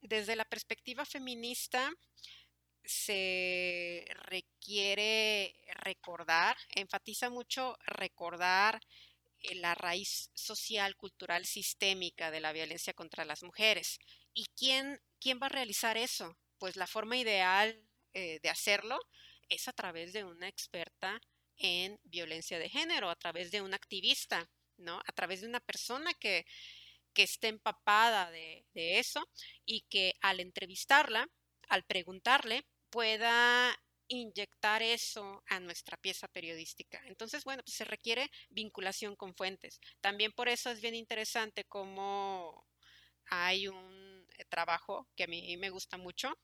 desde 0.00 0.36
la 0.36 0.44
perspectiva 0.44 1.04
feminista 1.04 1.92
se 2.88 4.06
requiere 4.26 5.54
recordar, 5.74 6.56
enfatiza 6.74 7.30
mucho 7.30 7.76
recordar 7.84 8.80
eh, 9.40 9.54
la 9.56 9.74
raíz 9.74 10.30
social, 10.34 10.96
cultural, 10.96 11.44
sistémica 11.46 12.30
de 12.30 12.40
la 12.40 12.52
violencia 12.52 12.94
contra 12.94 13.24
las 13.26 13.42
mujeres. 13.42 13.98
¿Y 14.32 14.46
quién 14.56 15.00
¿quién 15.20 15.38
va 15.42 15.46
a 15.46 15.50
realizar 15.50 15.96
eso? 15.96 16.36
Pues 16.58 16.76
la 16.76 16.86
forma 16.86 17.16
ideal 17.16 17.80
eh, 18.14 18.40
de 18.42 18.48
hacerlo 18.50 18.98
es 19.48 19.68
a 19.68 19.72
través 19.72 20.12
de 20.12 20.24
una 20.24 20.48
experta 20.48 21.20
en 21.56 21.98
violencia 22.04 22.58
de 22.58 22.68
género, 22.68 23.10
a 23.10 23.16
través 23.16 23.50
de 23.50 23.62
un 23.62 23.74
activista, 23.74 24.48
¿no? 24.76 25.00
A 25.06 25.12
través 25.12 25.40
de 25.40 25.48
una 25.48 25.60
persona 25.60 26.12
que, 26.14 26.46
que 27.12 27.24
esté 27.24 27.48
empapada 27.48 28.30
de, 28.30 28.66
de 28.74 28.98
eso 28.98 29.28
y 29.64 29.82
que 29.90 30.14
al 30.20 30.40
entrevistarla, 30.40 31.28
al 31.68 31.84
preguntarle, 31.84 32.64
pueda 32.90 33.78
inyectar 34.08 34.82
eso 34.82 35.42
a 35.46 35.60
nuestra 35.60 35.96
pieza 35.98 36.28
periodística. 36.28 37.00
Entonces, 37.06 37.44
bueno, 37.44 37.62
pues 37.62 37.76
se 37.76 37.84
requiere 37.84 38.30
vinculación 38.50 39.16
con 39.16 39.34
fuentes. 39.34 39.80
También 40.00 40.32
por 40.32 40.48
eso 40.48 40.70
es 40.70 40.80
bien 40.80 40.94
interesante 40.94 41.64
cómo 41.64 42.66
hay 43.26 43.68
un 43.68 44.26
eh, 44.38 44.44
trabajo 44.46 45.08
que 45.14 45.24
a 45.24 45.26
mí 45.26 45.56
me 45.58 45.70
gusta 45.70 45.98
mucho 45.98 46.38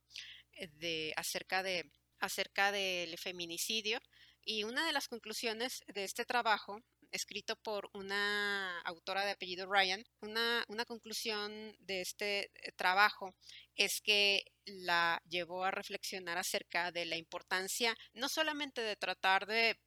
eh, 0.53 0.69
de, 0.75 1.15
acerca, 1.17 1.63
de, 1.63 1.91
acerca 2.21 2.71
del 2.73 3.17
feminicidio 3.19 3.99
y 4.45 4.65
una 4.65 4.87
de 4.87 4.93
las 4.93 5.09
conclusiones 5.09 5.83
de 5.87 6.05
este 6.05 6.27
trabajo 6.27 6.83
escrito 7.11 7.57
por 7.57 7.89
una 7.93 8.81
autora 8.81 9.25
de 9.25 9.31
apellido 9.31 9.67
Ryan, 9.67 10.05
una, 10.21 10.65
una, 10.69 10.85
conclusión 10.85 11.77
de 11.79 12.01
este 12.01 12.51
eh, 12.55 12.73
trabajo 12.77 13.35
es 13.77 14.01
que 14.01 14.45
la 14.65 15.23
llevó 15.29 15.65
a 15.65 15.71
reflexionar 15.71 16.39
acerca 16.39 16.93
de 16.93 17.05
la 17.07 17.17
importancia 17.17 17.97
no 18.13 18.29
solamente 18.29 18.81
de 18.81 18.97
tratar 18.97 19.47
de 19.47 19.79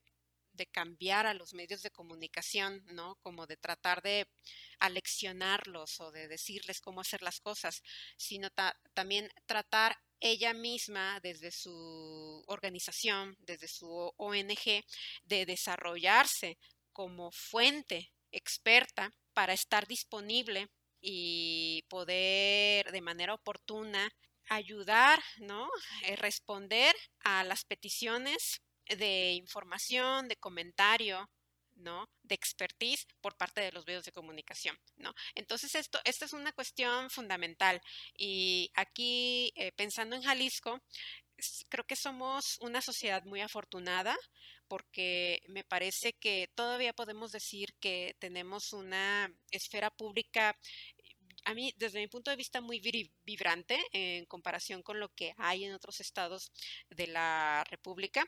de 0.58 0.66
cambiar 0.66 1.26
a 1.26 1.34
los 1.34 1.54
medios 1.54 1.82
de 1.82 1.90
comunicación, 1.90 2.84
¿no? 2.88 3.16
Como 3.22 3.46
de 3.46 3.56
tratar 3.56 4.02
de 4.02 4.28
aleccionarlos 4.78 6.00
o 6.00 6.10
de 6.10 6.28
decirles 6.28 6.80
cómo 6.80 7.00
hacer 7.00 7.22
las 7.22 7.40
cosas, 7.40 7.82
sino 8.16 8.50
también 8.92 9.30
tratar 9.46 9.96
ella 10.20 10.52
misma 10.52 11.20
desde 11.20 11.52
su 11.52 12.44
organización, 12.48 13.36
desde 13.40 13.68
su 13.68 14.12
ONG, 14.16 14.84
de 15.24 15.46
desarrollarse 15.46 16.58
como 16.92 17.30
fuente 17.30 18.12
experta 18.32 19.14
para 19.32 19.52
estar 19.52 19.86
disponible 19.86 20.68
y 21.00 21.84
poder 21.88 22.90
de 22.92 23.00
manera 23.00 23.34
oportuna 23.34 24.10
ayudar, 24.48 25.22
¿no? 25.38 25.68
Eh, 26.04 26.16
responder 26.16 26.94
a 27.20 27.44
las 27.44 27.64
peticiones 27.64 28.62
de 28.86 29.32
información, 29.32 30.28
de 30.28 30.36
comentario, 30.36 31.28
¿no? 31.76 32.08
De 32.22 32.34
expertise 32.34 33.06
por 33.20 33.36
parte 33.36 33.60
de 33.60 33.72
los 33.72 33.86
medios 33.86 34.04
de 34.04 34.12
comunicación, 34.12 34.76
¿no? 34.96 35.14
Entonces, 35.34 35.74
esto, 35.74 36.00
esta 36.04 36.24
es 36.24 36.32
una 36.32 36.52
cuestión 36.52 37.10
fundamental. 37.10 37.80
Y 38.16 38.70
aquí, 38.74 39.52
eh, 39.56 39.72
pensando 39.72 40.16
en 40.16 40.22
Jalisco, 40.22 40.80
creo 41.68 41.84
que 41.86 41.96
somos 41.96 42.58
una 42.60 42.80
sociedad 42.80 43.24
muy 43.24 43.40
afortunada 43.40 44.16
porque 44.68 45.42
me 45.48 45.64
parece 45.64 46.12
que 46.12 46.50
todavía 46.54 46.92
podemos 46.92 47.32
decir 47.32 47.74
que 47.80 48.16
tenemos 48.18 48.72
una 48.72 49.32
esfera 49.50 49.90
pública 49.90 50.56
a 51.44 51.54
mí, 51.54 51.72
desde 51.76 52.00
mi 52.00 52.08
punto 52.08 52.30
de 52.30 52.36
vista, 52.36 52.60
muy 52.60 52.80
vibrante 53.24 53.78
en 53.92 54.26
comparación 54.26 54.82
con 54.82 55.00
lo 55.00 55.08
que 55.14 55.34
hay 55.38 55.64
en 55.64 55.74
otros 55.74 56.00
estados 56.00 56.52
de 56.90 57.06
la 57.06 57.64
República, 57.70 58.24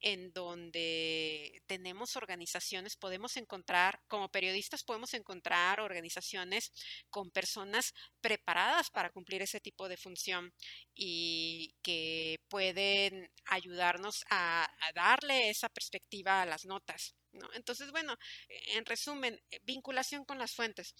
en 0.00 0.32
donde 0.32 1.62
tenemos 1.66 2.16
organizaciones, 2.16 2.96
podemos 2.96 3.36
encontrar, 3.36 4.00
como 4.08 4.30
periodistas, 4.30 4.82
podemos 4.82 5.14
encontrar 5.14 5.80
organizaciones 5.80 6.72
con 7.10 7.30
personas 7.30 7.94
preparadas 8.20 8.90
para 8.90 9.10
cumplir 9.10 9.42
ese 9.42 9.60
tipo 9.60 9.88
de 9.88 9.96
función 9.96 10.52
y 10.94 11.74
que 11.82 12.40
pueden 12.48 13.30
ayudarnos 13.44 14.24
a, 14.30 14.68
darle 14.94 15.50
esa 15.50 15.68
perspectiva 15.68 16.42
a 16.42 16.46
las 16.46 16.64
notas. 16.64 17.14
Entonces, 17.54 17.90
bueno, 17.90 18.16
en 18.48 18.86
resumen, 18.86 19.38
vinculación 19.62 20.24
con 20.24 20.38
las 20.38 20.54
fuentes 20.54 20.94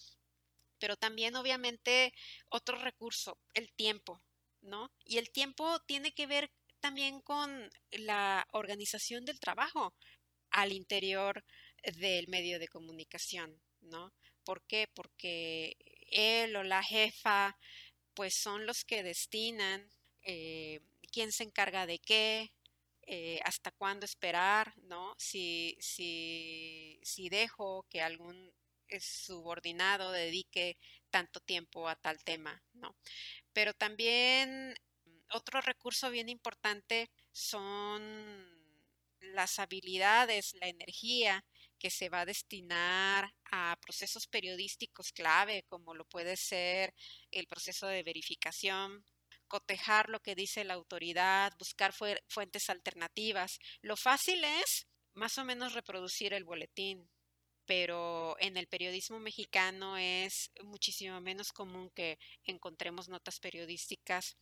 pero 0.78 0.96
también 0.96 1.36
obviamente 1.36 2.12
otro 2.48 2.78
recurso, 2.78 3.38
el 3.54 3.72
tiempo, 3.72 4.22
¿no? 4.60 4.90
Y 5.04 5.18
el 5.18 5.30
tiempo 5.30 5.80
tiene 5.86 6.12
que 6.12 6.26
ver 6.26 6.50
también 6.80 7.20
con 7.20 7.70
la 7.90 8.46
organización 8.52 9.24
del 9.24 9.40
trabajo 9.40 9.94
al 10.50 10.72
interior 10.72 11.44
del 11.82 12.28
medio 12.28 12.58
de 12.58 12.68
comunicación, 12.68 13.60
¿no? 13.80 14.12
¿Por 14.44 14.62
qué? 14.66 14.88
Porque 14.94 15.76
él 16.10 16.54
o 16.56 16.62
la 16.62 16.82
jefa, 16.82 17.58
pues 18.14 18.34
son 18.34 18.66
los 18.66 18.84
que 18.84 19.02
destinan 19.02 19.90
eh, 20.22 20.80
quién 21.12 21.32
se 21.32 21.44
encarga 21.44 21.86
de 21.86 21.98
qué, 21.98 22.52
eh, 23.02 23.40
hasta 23.44 23.70
cuándo 23.70 24.04
esperar, 24.04 24.74
¿no? 24.78 25.14
Si, 25.18 25.76
si, 25.80 26.98
si 27.02 27.28
dejo 27.28 27.86
que 27.88 28.00
algún 28.02 28.52
subordinado 29.00 30.12
dedique 30.12 30.78
tanto 31.10 31.40
tiempo 31.40 31.88
a 31.88 31.96
tal 31.96 32.22
tema, 32.24 32.62
¿no? 32.74 32.96
Pero 33.52 33.74
también 33.74 34.74
otro 35.30 35.60
recurso 35.60 36.10
bien 36.10 36.28
importante 36.28 37.10
son 37.32 38.02
las 39.20 39.58
habilidades, 39.58 40.54
la 40.60 40.68
energía 40.68 41.44
que 41.78 41.90
se 41.90 42.08
va 42.08 42.20
a 42.20 42.26
destinar 42.26 43.34
a 43.50 43.76
procesos 43.80 44.26
periodísticos 44.26 45.12
clave, 45.12 45.64
como 45.68 45.94
lo 45.94 46.04
puede 46.06 46.36
ser 46.36 46.94
el 47.30 47.46
proceso 47.46 47.86
de 47.86 48.02
verificación, 48.02 49.04
cotejar 49.46 50.08
lo 50.08 50.20
que 50.20 50.34
dice 50.34 50.64
la 50.64 50.74
autoridad, 50.74 51.52
buscar 51.58 51.92
fuentes 51.92 52.70
alternativas. 52.70 53.58
Lo 53.80 53.96
fácil 53.96 54.42
es 54.44 54.86
más 55.14 55.38
o 55.38 55.44
menos 55.44 55.74
reproducir 55.74 56.32
el 56.32 56.44
boletín, 56.44 57.08
pero 57.66 58.36
en 58.38 58.56
el 58.56 58.68
periodismo 58.68 59.18
mexicano 59.18 59.96
es 59.96 60.50
muchísimo 60.64 61.20
menos 61.20 61.52
común 61.52 61.90
que 61.90 62.18
encontremos 62.44 63.08
notas 63.08 63.40
periodísticas 63.40 64.36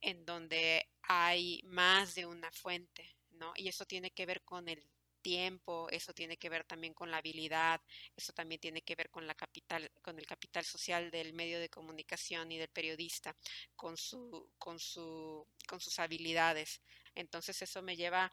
en 0.00 0.24
donde 0.24 0.88
hay 1.02 1.62
más 1.64 2.14
de 2.14 2.26
una 2.26 2.50
fuente, 2.50 3.16
¿no? 3.32 3.52
Y 3.56 3.68
eso 3.68 3.84
tiene 3.84 4.10
que 4.10 4.26
ver 4.26 4.42
con 4.42 4.68
el 4.68 4.82
tiempo, 5.20 5.88
eso 5.90 6.14
tiene 6.14 6.38
que 6.38 6.48
ver 6.48 6.64
también 6.64 6.94
con 6.94 7.10
la 7.10 7.18
habilidad, 7.18 7.80
eso 8.16 8.32
también 8.32 8.60
tiene 8.60 8.82
que 8.82 8.94
ver 8.94 9.10
con 9.10 9.26
la 9.26 9.34
capital, 9.34 9.90
con 10.02 10.18
el 10.18 10.26
capital 10.26 10.64
social 10.64 11.10
del 11.10 11.34
medio 11.34 11.60
de 11.60 11.68
comunicación 11.68 12.50
y 12.52 12.58
del 12.58 12.68
periodista, 12.68 13.36
con 13.76 13.96
su, 13.96 14.50
con 14.58 14.78
su, 14.78 15.46
con 15.68 15.80
sus 15.80 15.98
habilidades. 15.98 16.80
Entonces 17.14 17.60
eso 17.60 17.82
me 17.82 17.96
lleva 17.96 18.32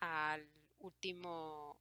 al 0.00 0.50
último 0.78 1.78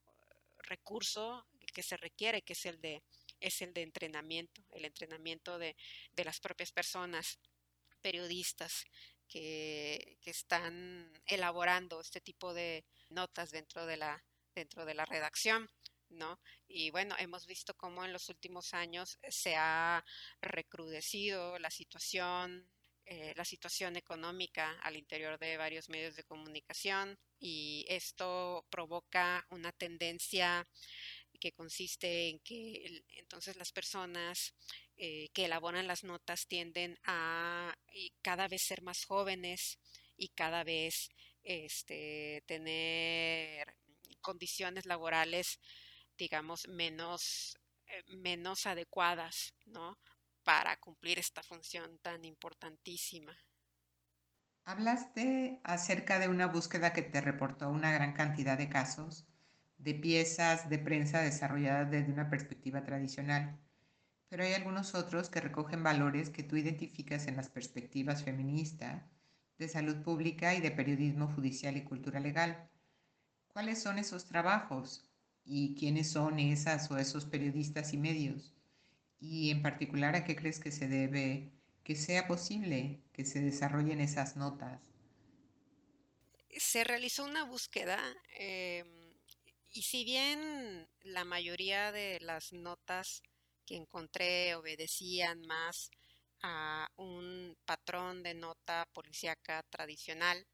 recurso 0.60 1.46
que 1.76 1.84
se 1.84 1.98
requiere, 1.98 2.42
que 2.42 2.54
es 2.54 2.66
el 2.66 2.80
de, 2.80 3.04
es 3.42 3.62
el 3.62 3.74
de 3.74 3.82
entrenamiento, 3.82 4.64
el 4.72 4.86
entrenamiento 4.86 5.60
de, 5.60 5.76
de 6.14 6.24
las 6.24 6.40
propias 6.40 6.72
personas, 6.72 7.38
periodistas 8.02 8.86
que, 9.28 10.18
que, 10.22 10.32
están 10.32 11.12
elaborando 11.26 12.00
este 12.00 12.22
tipo 12.22 12.54
de 12.54 12.86
notas 13.10 13.52
dentro 13.52 13.86
de 13.86 13.98
la, 13.98 14.24
dentro 14.56 14.86
de 14.86 14.94
la 14.94 15.06
redacción. 15.06 15.70
¿No? 16.08 16.40
Y 16.68 16.92
bueno, 16.92 17.16
hemos 17.18 17.48
visto 17.48 17.74
cómo 17.76 18.06
en 18.06 18.14
los 18.14 18.30
últimos 18.30 18.76
años 18.76 19.18
se 19.28 19.56
ha 19.56 20.06
recrudecido 20.40 21.58
la 21.58 21.72
situación, 21.72 22.70
eh, 23.06 23.34
la 23.36 23.44
situación 23.44 23.96
económica 23.98 24.80
al 24.82 24.98
interior 24.98 25.40
de 25.40 25.58
varios 25.58 25.90
medios 25.90 26.16
de 26.16 26.24
comunicación 26.24 27.18
y 27.40 27.86
esto 27.90 28.66
provoca 28.70 29.46
una 29.50 29.72
tendencia 29.72 30.68
que 31.46 31.52
consiste 31.52 32.30
en 32.30 32.40
que 32.40 33.04
entonces 33.18 33.56
las 33.56 33.72
personas 33.72 34.56
eh, 34.98 35.30
que 35.32 35.46
elaboran 35.46 35.86
las 35.86 36.04
notas 36.04 36.48
tienden 36.48 36.98
a 37.04 37.72
cada 38.24 38.48
vez 38.48 38.64
ser 38.64 38.82
más 38.82 39.06
jóvenes 39.06 39.78
y 40.18 40.30
cada 40.30 40.64
vez 40.64 41.12
este, 41.44 42.44
tener 42.48 43.76
condiciones 44.22 44.88
laborales, 44.88 45.60
digamos, 46.18 46.68
menos, 46.68 47.60
eh, 47.86 48.02
menos 48.08 48.66
adecuadas, 48.66 49.54
¿no? 49.68 50.00
Para 50.42 50.78
cumplir 50.78 51.20
esta 51.20 51.44
función 51.44 52.00
tan 52.00 52.26
importantísima. 52.26 53.38
Hablaste 54.64 55.60
acerca 55.64 56.18
de 56.18 56.28
una 56.28 56.48
búsqueda 56.48 56.92
que 56.92 57.04
te 57.04 57.22
reportó 57.22 57.70
una 57.70 57.92
gran 57.92 58.14
cantidad 58.14 58.58
de 58.58 58.68
casos 58.68 59.28
de 59.78 59.94
piezas 59.94 60.70
de 60.70 60.80
prensa 60.80 61.22
desarrolladas 61.22 61.92
desde 61.92 62.12
una 62.12 62.30
perspectiva 62.30 62.84
tradicional, 62.84 63.60
pero 64.30 64.44
hay 64.44 64.54
algunos 64.54 64.96
otros 64.96 65.30
que 65.30 65.42
recogen 65.42 65.84
valores 65.84 66.30
que 66.30 66.44
tú 66.44 66.58
identificas 66.58 67.28
en 67.28 67.36
las 67.36 67.50
perspectivas 67.50 68.24
feminista, 68.24 69.08
de 69.58 69.68
salud 69.70 70.04
pública 70.04 70.54
y 70.56 70.62
de 70.62 70.72
periodismo 70.72 71.28
judicial 71.28 71.78
y 71.78 71.84
cultura 71.84 72.20
legal. 72.20 72.70
¿Cuáles 73.48 73.82
son 73.82 74.00
esos 74.00 74.26
trabajos 74.26 75.10
y 75.46 75.76
quiénes 75.76 76.12
son 76.12 76.40
esas 76.40 76.92
o 76.92 76.98
esos 76.98 77.26
periodistas 77.26 77.94
y 77.94 77.98
medios? 77.98 78.54
Y 79.20 79.52
en 79.52 79.62
particular, 79.62 80.16
¿a 80.16 80.26
qué 80.26 80.36
crees 80.36 80.60
que 80.60 80.72
se 80.72 80.88
debe 80.88 81.54
que 81.84 81.96
sea 81.96 82.28
posible 82.28 83.02
que 83.14 83.24
se 83.26 83.40
desarrollen 83.42 84.02
esas 84.02 84.36
notas? 84.36 84.82
Se 86.58 86.84
realizó 86.84 87.24
una 87.26 87.44
búsqueda 87.44 88.00
em, 88.38 89.05
y 89.76 89.82
si 89.82 90.06
bien 90.06 90.88
la 91.02 91.26
mayoría 91.26 91.92
de 91.92 92.20
las 92.22 92.54
notas 92.54 93.22
que 93.66 93.76
encontré 93.76 94.56
obedecían 94.56 95.42
más 95.42 95.92
a 96.42 96.88
un 96.96 97.58
patrón 97.66 98.24
de 98.24 98.36
nota 98.36 98.88
policíaca 98.94 99.64
tradicional, 99.70 100.48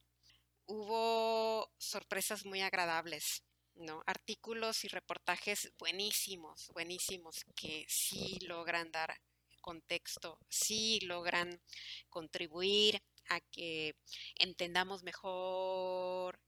hubo 0.65 1.71
sorpresas 1.77 2.45
muy 2.45 2.61
agradables, 2.61 3.43
¿no? 3.75 4.01
Artículos 4.07 4.83
y 4.85 4.87
reportajes 4.87 5.71
buenísimos, 5.77 6.71
buenísimos, 6.73 7.45
que 7.55 7.85
sí 7.87 8.39
logran 8.47 8.91
dar 8.91 9.15
contexto, 9.61 10.39
sí 10.49 10.99
logran 11.01 11.61
contribuir 12.09 12.99
a 13.29 13.39
que 13.39 13.93
entendamos 14.39 15.03
mejor 15.03 16.39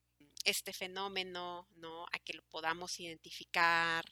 este 0.44 0.74
fenómeno, 0.74 1.68
¿no? 1.76 2.06
A 2.12 2.20
que 2.20 2.34
lo 2.34 2.44
podamos 2.44 3.00
identificar 3.00 4.06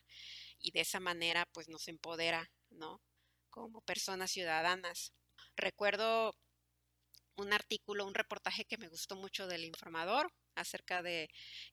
y 0.59 0.71
de 0.71 0.81
esa 0.81 0.99
manera 0.99 1.45
pues 1.53 1.69
nos 1.69 1.87
empodera, 1.87 2.51
¿no? 2.69 3.01
Como 3.49 3.81
personas 3.81 4.31
ciudadanas. 4.31 5.13
Recuerdo 5.55 6.35
un 7.35 7.53
artículo, 7.53 8.05
un 8.05 8.13
reportaje 8.13 8.65
que 8.65 8.77
me 8.77 8.87
gustó 8.87 9.15
mucho 9.15 9.47
del 9.47 9.65
informador 9.65 10.31
acerca 10.55 11.01
de 11.01 11.29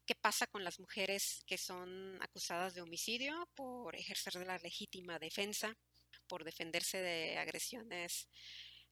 qué 0.07 0.15
pasa 0.15 0.47
con 0.47 0.65
las 0.65 0.79
mujeres 0.79 1.43
que 1.47 1.59
son 1.59 2.19
acusadas 2.23 2.75
de 2.75 2.81
homicidio 2.81 3.49
por 3.55 3.97
ejercer 3.97 4.35
la 4.47 4.59
legítima 4.59 5.19
defensa, 5.19 5.77
por 6.27 6.45
defenderse 6.45 6.99
de 6.99 7.39
agresiones 7.39 8.29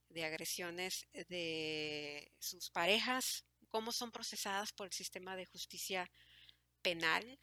de 0.08 0.24
agresiones 0.24 1.06
de 1.12 2.30
sus 2.38 2.70
parejas 2.70 3.44
cómo 3.68 3.92
son 3.92 4.10
procesadas 4.12 4.72
por 4.72 4.86
el 4.86 4.92
sistema 4.92 5.36
de 5.36 5.46
justicia 5.46 6.10
penal, 6.82 7.38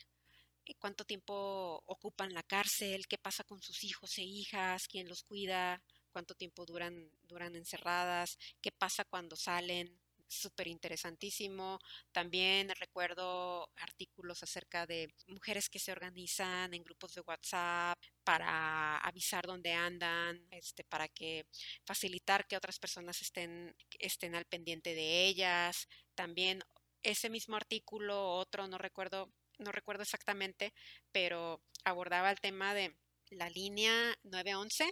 eh, 0.66 0.76
cuánto 0.80 1.06
tiempo 1.06 1.84
ocupan 1.86 2.34
la 2.34 2.44
cárcel, 2.44 3.08
qué 3.08 3.18
pasa 3.18 3.44
con 3.44 3.62
sus 3.62 3.84
hijos 3.84 4.18
e 4.18 4.24
hijas, 4.24 4.88
quién 4.88 5.08
los 5.08 5.24
cuida, 5.24 5.82
cuánto 6.12 6.36
tiempo 6.36 6.66
duran, 6.66 7.10
duran 7.24 7.56
encerradas, 7.56 8.38
qué 8.62 8.72
pasa 8.72 9.04
cuando 9.06 9.36
salen, 9.36 10.00
súper 10.34 10.68
interesantísimo. 10.68 11.80
También 12.12 12.70
recuerdo 12.80 13.70
artículos 13.78 14.44
acerca 14.44 14.86
de 14.86 15.14
mujeres 15.28 15.70
que 15.70 15.80
se 15.80 15.92
organizan 15.92 16.74
en 16.74 16.84
grupos 16.84 17.14
de 17.14 17.22
WhatsApp 17.22 18.00
para 18.24 18.98
avisar 18.98 19.46
dónde 19.46 19.74
andan, 19.74 20.46
este, 20.52 20.84
para 20.84 21.08
que 21.08 21.46
facilitar 21.86 22.48
que 22.48 22.58
otras 22.58 22.80
personas 22.80 23.22
estén, 23.22 23.76
estén 24.00 24.36
al 24.36 24.46
pendiente 24.46 24.94
de 24.96 25.26
ellas. 25.28 25.88
También 26.16 26.64
ese 27.04 27.30
mismo 27.30 27.56
artículo, 27.56 28.36
otro, 28.36 28.68
no 28.68 28.78
recuerdo 28.78 29.32
no 29.60 29.72
recuerdo 29.72 30.04
exactamente, 30.04 30.74
pero 31.12 31.62
abordaba 31.84 32.32
el 32.32 32.40
tema 32.40 32.74
de 32.74 32.96
la 33.30 33.50
línea 33.50 34.16
911 34.24 34.90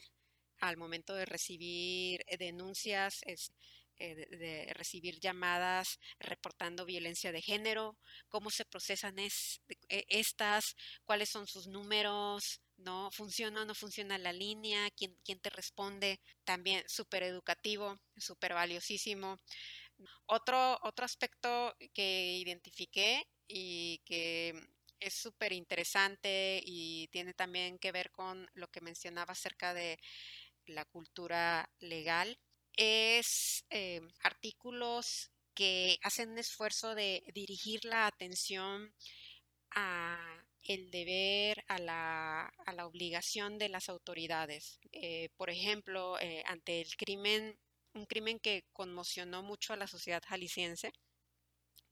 al 0.60 0.78
momento 0.78 1.16
de 1.16 1.26
recibir 1.26 2.24
denuncias, 2.38 3.22
es, 3.26 3.52
eh, 3.98 4.28
de, 4.30 4.74
recibir 4.74 5.20
llamadas 5.20 6.00
reportando 6.20 6.86
violencia 6.86 7.32
de 7.32 7.42
género, 7.42 7.98
cómo 8.30 8.50
se 8.52 8.66
procesan 8.66 9.18
es, 9.20 9.62
e, 9.90 10.06
estas, 10.08 10.76
cuáles 11.04 11.30
son 11.30 11.48
sus 11.48 11.68
números, 11.68 12.62
¿no? 12.78 13.10
¿Funciona 13.12 13.64
o 13.64 13.66
no 13.66 13.76
funciona 13.76 14.18
la 14.18 14.34
línea? 14.34 14.90
¿Quién, 14.92 15.18
quién 15.24 15.40
te 15.40 15.50
responde? 15.50 16.20
También 16.44 16.84
súper 16.88 17.24
educativo, 17.24 18.00
súper 18.18 18.54
valiosísimo. 18.54 19.38
Otro, 20.26 20.80
otro 20.84 21.06
aspecto 21.06 21.76
que 21.94 22.38
identifiqué 22.38 23.28
y 23.48 24.00
que 24.06 24.54
es 25.00 25.14
súper 25.14 25.52
interesante 25.52 26.62
y 26.64 27.08
tiene 27.08 27.34
también 27.34 27.80
que 27.80 27.92
ver 27.92 28.12
con 28.12 28.50
lo 28.54 28.68
que 28.70 28.82
mencionaba 28.82 29.34
acerca 29.34 29.74
de 29.74 30.00
la 30.68 30.86
cultura 30.86 31.70
legal 31.80 32.40
es 32.76 33.66
eh, 33.70 34.02
artículos 34.24 35.32
que 35.54 35.98
hacen 36.04 36.32
un 36.32 36.38
esfuerzo 36.38 36.96
de 36.96 37.24
dirigir 37.34 37.84
la 37.84 38.08
atención 38.08 38.94
a 39.72 40.44
el 40.64 40.92
deber, 40.92 41.64
a 41.68 41.80
la, 41.80 42.46
a 42.66 42.74
la 42.74 42.86
obligación 42.86 43.58
de 43.58 43.70
las 43.70 43.90
autoridades. 43.90 44.80
Eh, 44.92 45.30
por 45.36 45.50
ejemplo, 45.50 46.20
eh, 46.20 46.44
ante 46.46 46.82
el 46.82 46.96
crimen, 46.96 47.58
un 47.94 48.06
crimen 48.06 48.40
que 48.40 48.66
conmocionó 48.74 49.44
mucho 49.44 49.74
a 49.74 49.78
la 49.78 49.88
sociedad 49.88 50.24
jalisciense 50.26 50.94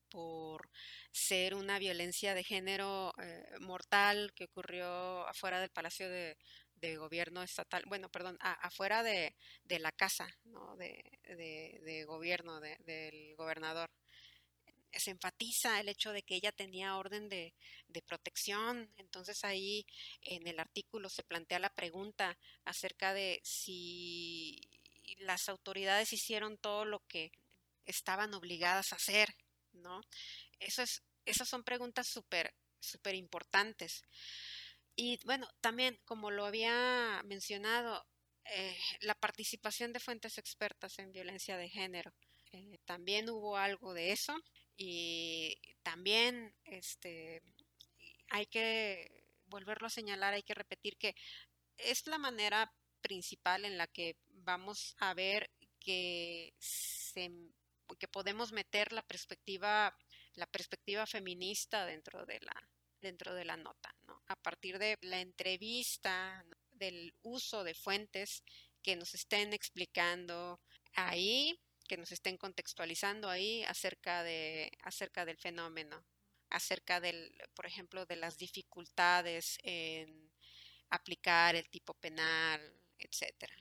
por 0.10 0.70
ser 1.12 1.56
una 1.56 1.80
violencia 1.80 2.34
de 2.34 2.44
género 2.44 3.14
mortal 3.62 4.34
que 4.36 4.46
ocurrió 4.46 5.28
afuera 5.28 5.60
del 5.60 5.70
Palacio 5.70 6.10
de, 6.10 6.38
gobierno 6.98 7.44
estatal, 7.44 7.84
bueno, 7.88 8.10
perdón, 8.10 8.38
afuera 8.40 9.04
de, 9.04 9.36
la 9.68 9.92
casa 9.92 10.28
de, 10.78 11.20
de, 11.84 12.06
gobierno 12.06 12.60
del 12.62 13.36
gobernador. 13.36 13.92
Se 14.94 15.12
enfatiza 15.12 15.80
el 15.80 15.90
hecho 15.90 16.14
de 16.14 16.24
que 16.24 16.36
ella 16.36 16.52
tenía 16.52 16.98
orden 16.98 17.30
de, 17.30 17.54
protección, 18.08 18.92
entonces 18.98 19.44
ahí 19.44 19.86
en 20.22 20.48
el 20.48 20.60
artículo 20.60 21.10
se 21.10 21.24
plantea 21.24 21.60
la 21.60 21.70
pregunta 21.70 22.38
acerca 22.64 23.14
de 23.14 23.42
si 23.44 24.62
las 25.18 25.50
autoridades 25.50 26.14
hicieron 26.14 26.58
todo 26.58 26.86
lo 26.86 27.00
que 27.08 27.32
estaban 27.86 28.34
obligadas 28.34 28.94
a 28.94 28.98
hacer, 28.98 29.36
¿no? 29.74 30.02
Eso 30.60 30.82
es, 30.82 31.04
esas 31.26 31.48
son 31.48 31.64
preguntas 31.64 32.08
súper, 32.08 32.54
súper 32.80 33.16
importantes. 33.16 34.04
Y 34.96 35.20
bueno, 35.26 35.48
también, 35.62 36.00
como 36.06 36.32
lo 36.32 36.46
había 36.46 37.22
mencionado, 37.26 38.06
eh, 38.46 38.78
la 39.02 39.16
participación 39.16 39.94
de 39.94 40.00
fuentes 40.00 40.38
expertas 40.38 40.98
en 41.00 41.12
violencia 41.12 41.58
de 41.58 41.70
género. 41.70 42.12
Eh, 42.52 42.80
también 42.86 43.30
hubo 43.30 43.58
algo 43.58 43.94
de 43.94 44.12
eso 44.12 44.36
y 44.76 45.56
también 45.84 46.54
este, 46.64 47.44
hay 48.30 48.48
que 48.48 49.24
volverlo 49.46 49.88
a 49.88 49.92
señalar, 49.92 50.34
hay 50.34 50.44
que 50.44 50.56
repetir 50.56 50.98
que 50.98 51.16
es 51.78 52.08
la 52.08 52.18
manera 52.18 52.74
principal 53.02 53.66
en 53.66 53.78
la 53.78 53.88
que 53.88 54.16
vamos 54.50 54.96
a 55.00 55.14
ver 55.14 55.52
que, 55.80 56.54
se, 56.58 57.30
que 58.00 58.08
podemos 58.08 58.52
meter 58.52 58.92
la 58.94 59.04
perspectiva, 59.04 59.96
la 60.34 60.48
perspectiva 60.48 61.06
feminista 61.06 61.86
dentro 61.86 62.26
de 62.26 62.40
la, 62.42 62.70
dentro 63.00 63.36
de 63.36 63.46
la 63.46 63.58
nota, 63.58 63.96
¿no? 64.08 64.24
A 64.28 64.36
partir 64.36 64.80
de 64.80 64.98
la 65.02 65.22
entrevista, 65.22 66.44
del 66.72 67.14
uso 67.22 67.64
de 67.64 67.76
fuentes 67.76 68.44
que 68.82 68.96
nos 68.96 69.14
estén 69.14 69.54
explicando 69.54 70.60
ahí, 70.94 71.60
que 71.88 71.98
nos 71.98 72.12
estén 72.12 72.38
contextualizando 72.38 73.30
ahí 73.30 73.64
acerca 73.64 74.24
de 74.24 74.72
acerca 74.82 75.26
del 75.26 75.38
fenómeno, 75.38 76.04
acerca 76.50 77.00
del, 77.00 77.32
por 77.54 77.66
ejemplo, 77.68 78.06
de 78.06 78.16
las 78.16 78.38
dificultades 78.38 79.60
en 79.64 80.32
aplicar 80.90 81.56
el 81.56 81.70
tipo 81.70 81.94
penal, 81.94 82.62
etcétera. 82.98 83.56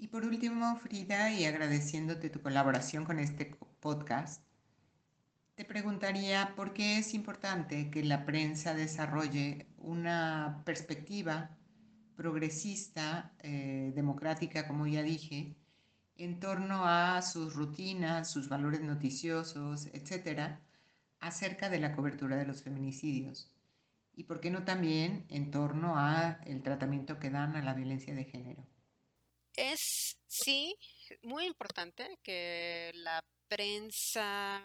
Y 0.00 0.08
por 0.08 0.24
último, 0.24 0.76
Frida, 0.76 1.30
y 1.30 1.44
agradeciéndote 1.44 2.30
tu 2.30 2.40
colaboración 2.40 3.04
con 3.04 3.18
este 3.18 3.54
podcast, 3.80 4.42
te 5.56 5.66
preguntaría 5.66 6.54
por 6.56 6.72
qué 6.72 6.96
es 6.96 7.12
importante 7.12 7.90
que 7.90 8.02
la 8.02 8.24
prensa 8.24 8.72
desarrolle 8.72 9.66
una 9.76 10.62
perspectiva 10.64 11.50
progresista, 12.16 13.34
eh, 13.40 13.92
democrática, 13.94 14.66
como 14.66 14.86
ya 14.86 15.02
dije, 15.02 15.54
en 16.16 16.40
torno 16.40 16.86
a 16.86 17.20
sus 17.20 17.54
rutinas, 17.54 18.30
sus 18.30 18.48
valores 18.48 18.80
noticiosos, 18.80 19.90
etcétera, 19.92 20.60
acerca 21.20 21.68
de 21.68 21.78
la 21.78 21.94
cobertura 21.94 22.36
de 22.36 22.46
los 22.46 22.62
feminicidios. 22.62 23.52
Y 24.16 24.24
por 24.24 24.40
qué 24.40 24.50
no 24.50 24.64
también 24.64 25.26
en 25.28 25.50
torno 25.50 25.98
a 25.98 26.40
el 26.46 26.62
tratamiento 26.62 27.18
que 27.18 27.28
dan 27.28 27.54
a 27.54 27.62
la 27.62 27.74
violencia 27.74 28.14
de 28.14 28.24
género. 28.24 28.64
Es 29.54 30.16
sí 30.26 30.76
muy 31.22 31.46
importante 31.46 32.18
que 32.22 32.92
la 32.94 33.22
prensa 33.48 34.62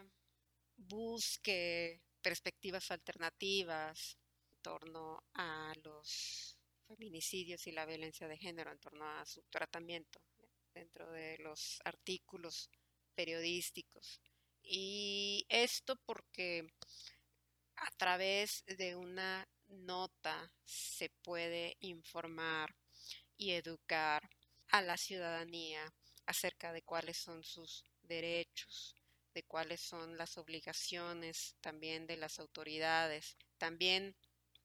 busque 0.78 2.02
perspectivas 2.22 2.92
alternativas 2.92 4.18
en 4.52 4.62
torno 4.62 5.24
a 5.34 5.74
los 5.84 6.58
feminicidios 6.88 7.66
y 7.68 7.72
la 7.72 7.86
violencia 7.86 8.28
de 8.28 8.38
género, 8.38 8.72
en 8.72 8.80
torno 8.80 9.06
a 9.06 9.26
su 9.26 9.42
tratamiento 9.50 10.20
dentro 10.74 11.12
de 11.12 11.38
los 11.40 11.80
artículos 11.84 12.70
periodísticos. 13.16 14.22
Y 14.62 15.46
esto 15.50 15.96
porque 16.06 16.68
a 17.76 17.92
través 17.98 18.64
de 18.66 18.96
una 18.96 19.48
nota 19.68 20.52
se 20.64 21.10
puede 21.24 21.76
informar 21.80 22.76
y 23.38 23.52
educar 23.52 24.30
a 24.78 24.82
la 24.82 24.98
ciudadanía 24.98 25.94
acerca 26.26 26.74
de 26.74 26.82
cuáles 26.82 27.18
son 27.18 27.44
sus 27.44 27.86
derechos, 28.04 28.98
de 29.34 29.44
cuáles 29.44 29.80
son 29.80 30.18
las 30.18 30.38
obligaciones 30.38 31.56
también 31.62 32.08
de 32.08 32.18
las 32.18 32.40
autoridades. 32.40 33.38
También 33.58 34.16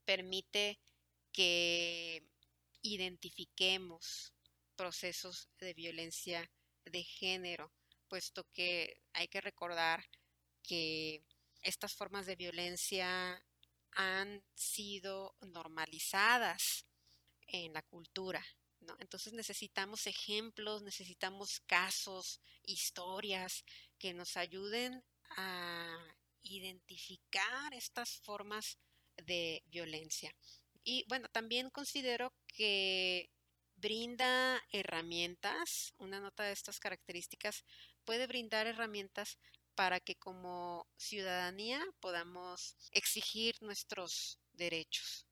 permite 0.04 0.80
que 1.32 2.24
identifiquemos 2.82 4.32
procesos 4.74 5.48
de 5.58 5.74
violencia 5.74 6.50
de 6.84 7.04
género, 7.04 7.72
puesto 8.08 8.44
que 8.52 9.02
hay 9.12 9.28
que 9.28 9.40
recordar 9.40 10.04
que 10.62 11.22
estas 11.62 11.94
formas 11.94 12.26
de 12.26 12.34
violencia 12.34 13.40
han 13.92 14.42
sido 14.54 15.36
normalizadas 15.40 16.86
en 17.46 17.72
la 17.74 17.82
cultura. 17.82 18.44
Entonces 18.98 19.32
necesitamos 19.32 20.06
ejemplos, 20.06 20.82
necesitamos 20.82 21.60
casos, 21.60 22.40
historias 22.64 23.64
que 23.98 24.12
nos 24.12 24.36
ayuden 24.36 25.04
a 25.36 25.98
identificar 26.42 27.72
estas 27.74 28.18
formas 28.18 28.78
de 29.16 29.62
violencia. 29.66 30.34
Y 30.82 31.04
bueno, 31.08 31.28
también 31.28 31.70
considero 31.70 32.32
que 32.46 33.30
brinda 33.76 34.62
herramientas, 34.72 35.94
una 35.98 36.20
nota 36.20 36.44
de 36.44 36.52
estas 36.52 36.78
características 36.78 37.64
puede 38.04 38.26
brindar 38.26 38.66
herramientas 38.66 39.38
para 39.74 40.00
que 40.00 40.16
como 40.16 40.86
ciudadanía 40.96 41.82
podamos 42.00 42.76
exigir 42.92 43.56
nuestros 43.62 44.38
derechos. 44.52 45.29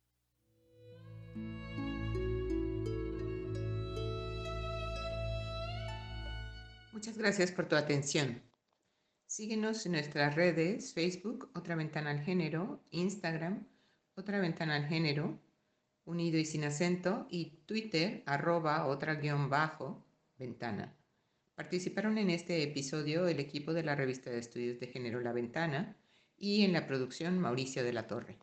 Muchas 6.98 7.16
gracias 7.16 7.52
por 7.52 7.68
tu 7.68 7.76
atención. 7.76 8.42
Síguenos 9.28 9.86
en 9.86 9.92
nuestras 9.92 10.34
redes, 10.34 10.92
Facebook, 10.92 11.48
Otra 11.54 11.76
Ventana 11.76 12.10
al 12.10 12.22
Género, 12.22 12.82
Instagram, 12.90 13.68
Otra 14.16 14.40
Ventana 14.40 14.74
al 14.74 14.88
Género, 14.88 15.38
unido 16.04 16.38
y 16.38 16.44
sin 16.44 16.64
acento, 16.64 17.28
y 17.30 17.60
Twitter, 17.66 18.24
arroba 18.26 18.84
otra 18.88 19.14
guion 19.14 19.48
bajo, 19.48 20.04
ventana. 20.40 20.92
Participaron 21.54 22.18
en 22.18 22.30
este 22.30 22.64
episodio 22.64 23.28
el 23.28 23.38
equipo 23.38 23.72
de 23.72 23.84
la 23.84 23.94
revista 23.94 24.30
de 24.30 24.40
estudios 24.40 24.80
de 24.80 24.88
género 24.88 25.20
La 25.20 25.32
Ventana 25.32 25.96
y 26.36 26.64
en 26.64 26.72
la 26.72 26.88
producción 26.88 27.38
Mauricio 27.38 27.84
de 27.84 27.92
la 27.92 28.08
Torre. 28.08 28.38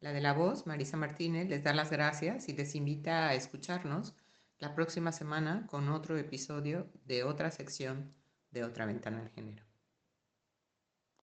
La 0.00 0.12
de 0.12 0.20
la 0.20 0.34
voz, 0.34 0.66
Marisa 0.66 0.98
Martínez, 0.98 1.48
les 1.48 1.64
da 1.64 1.72
las 1.72 1.90
gracias 1.90 2.50
y 2.50 2.52
les 2.52 2.74
invita 2.74 3.28
a 3.28 3.34
escucharnos 3.34 4.14
la 4.58 4.74
próxima 4.74 5.12
semana 5.12 5.66
con 5.66 5.88
otro 5.90 6.16
episodio 6.16 6.90
de 7.04 7.24
otra 7.24 7.50
sección 7.50 8.14
de 8.50 8.64
otra 8.64 8.86
ventana 8.86 9.20
al 9.20 9.30
género. 9.30 9.65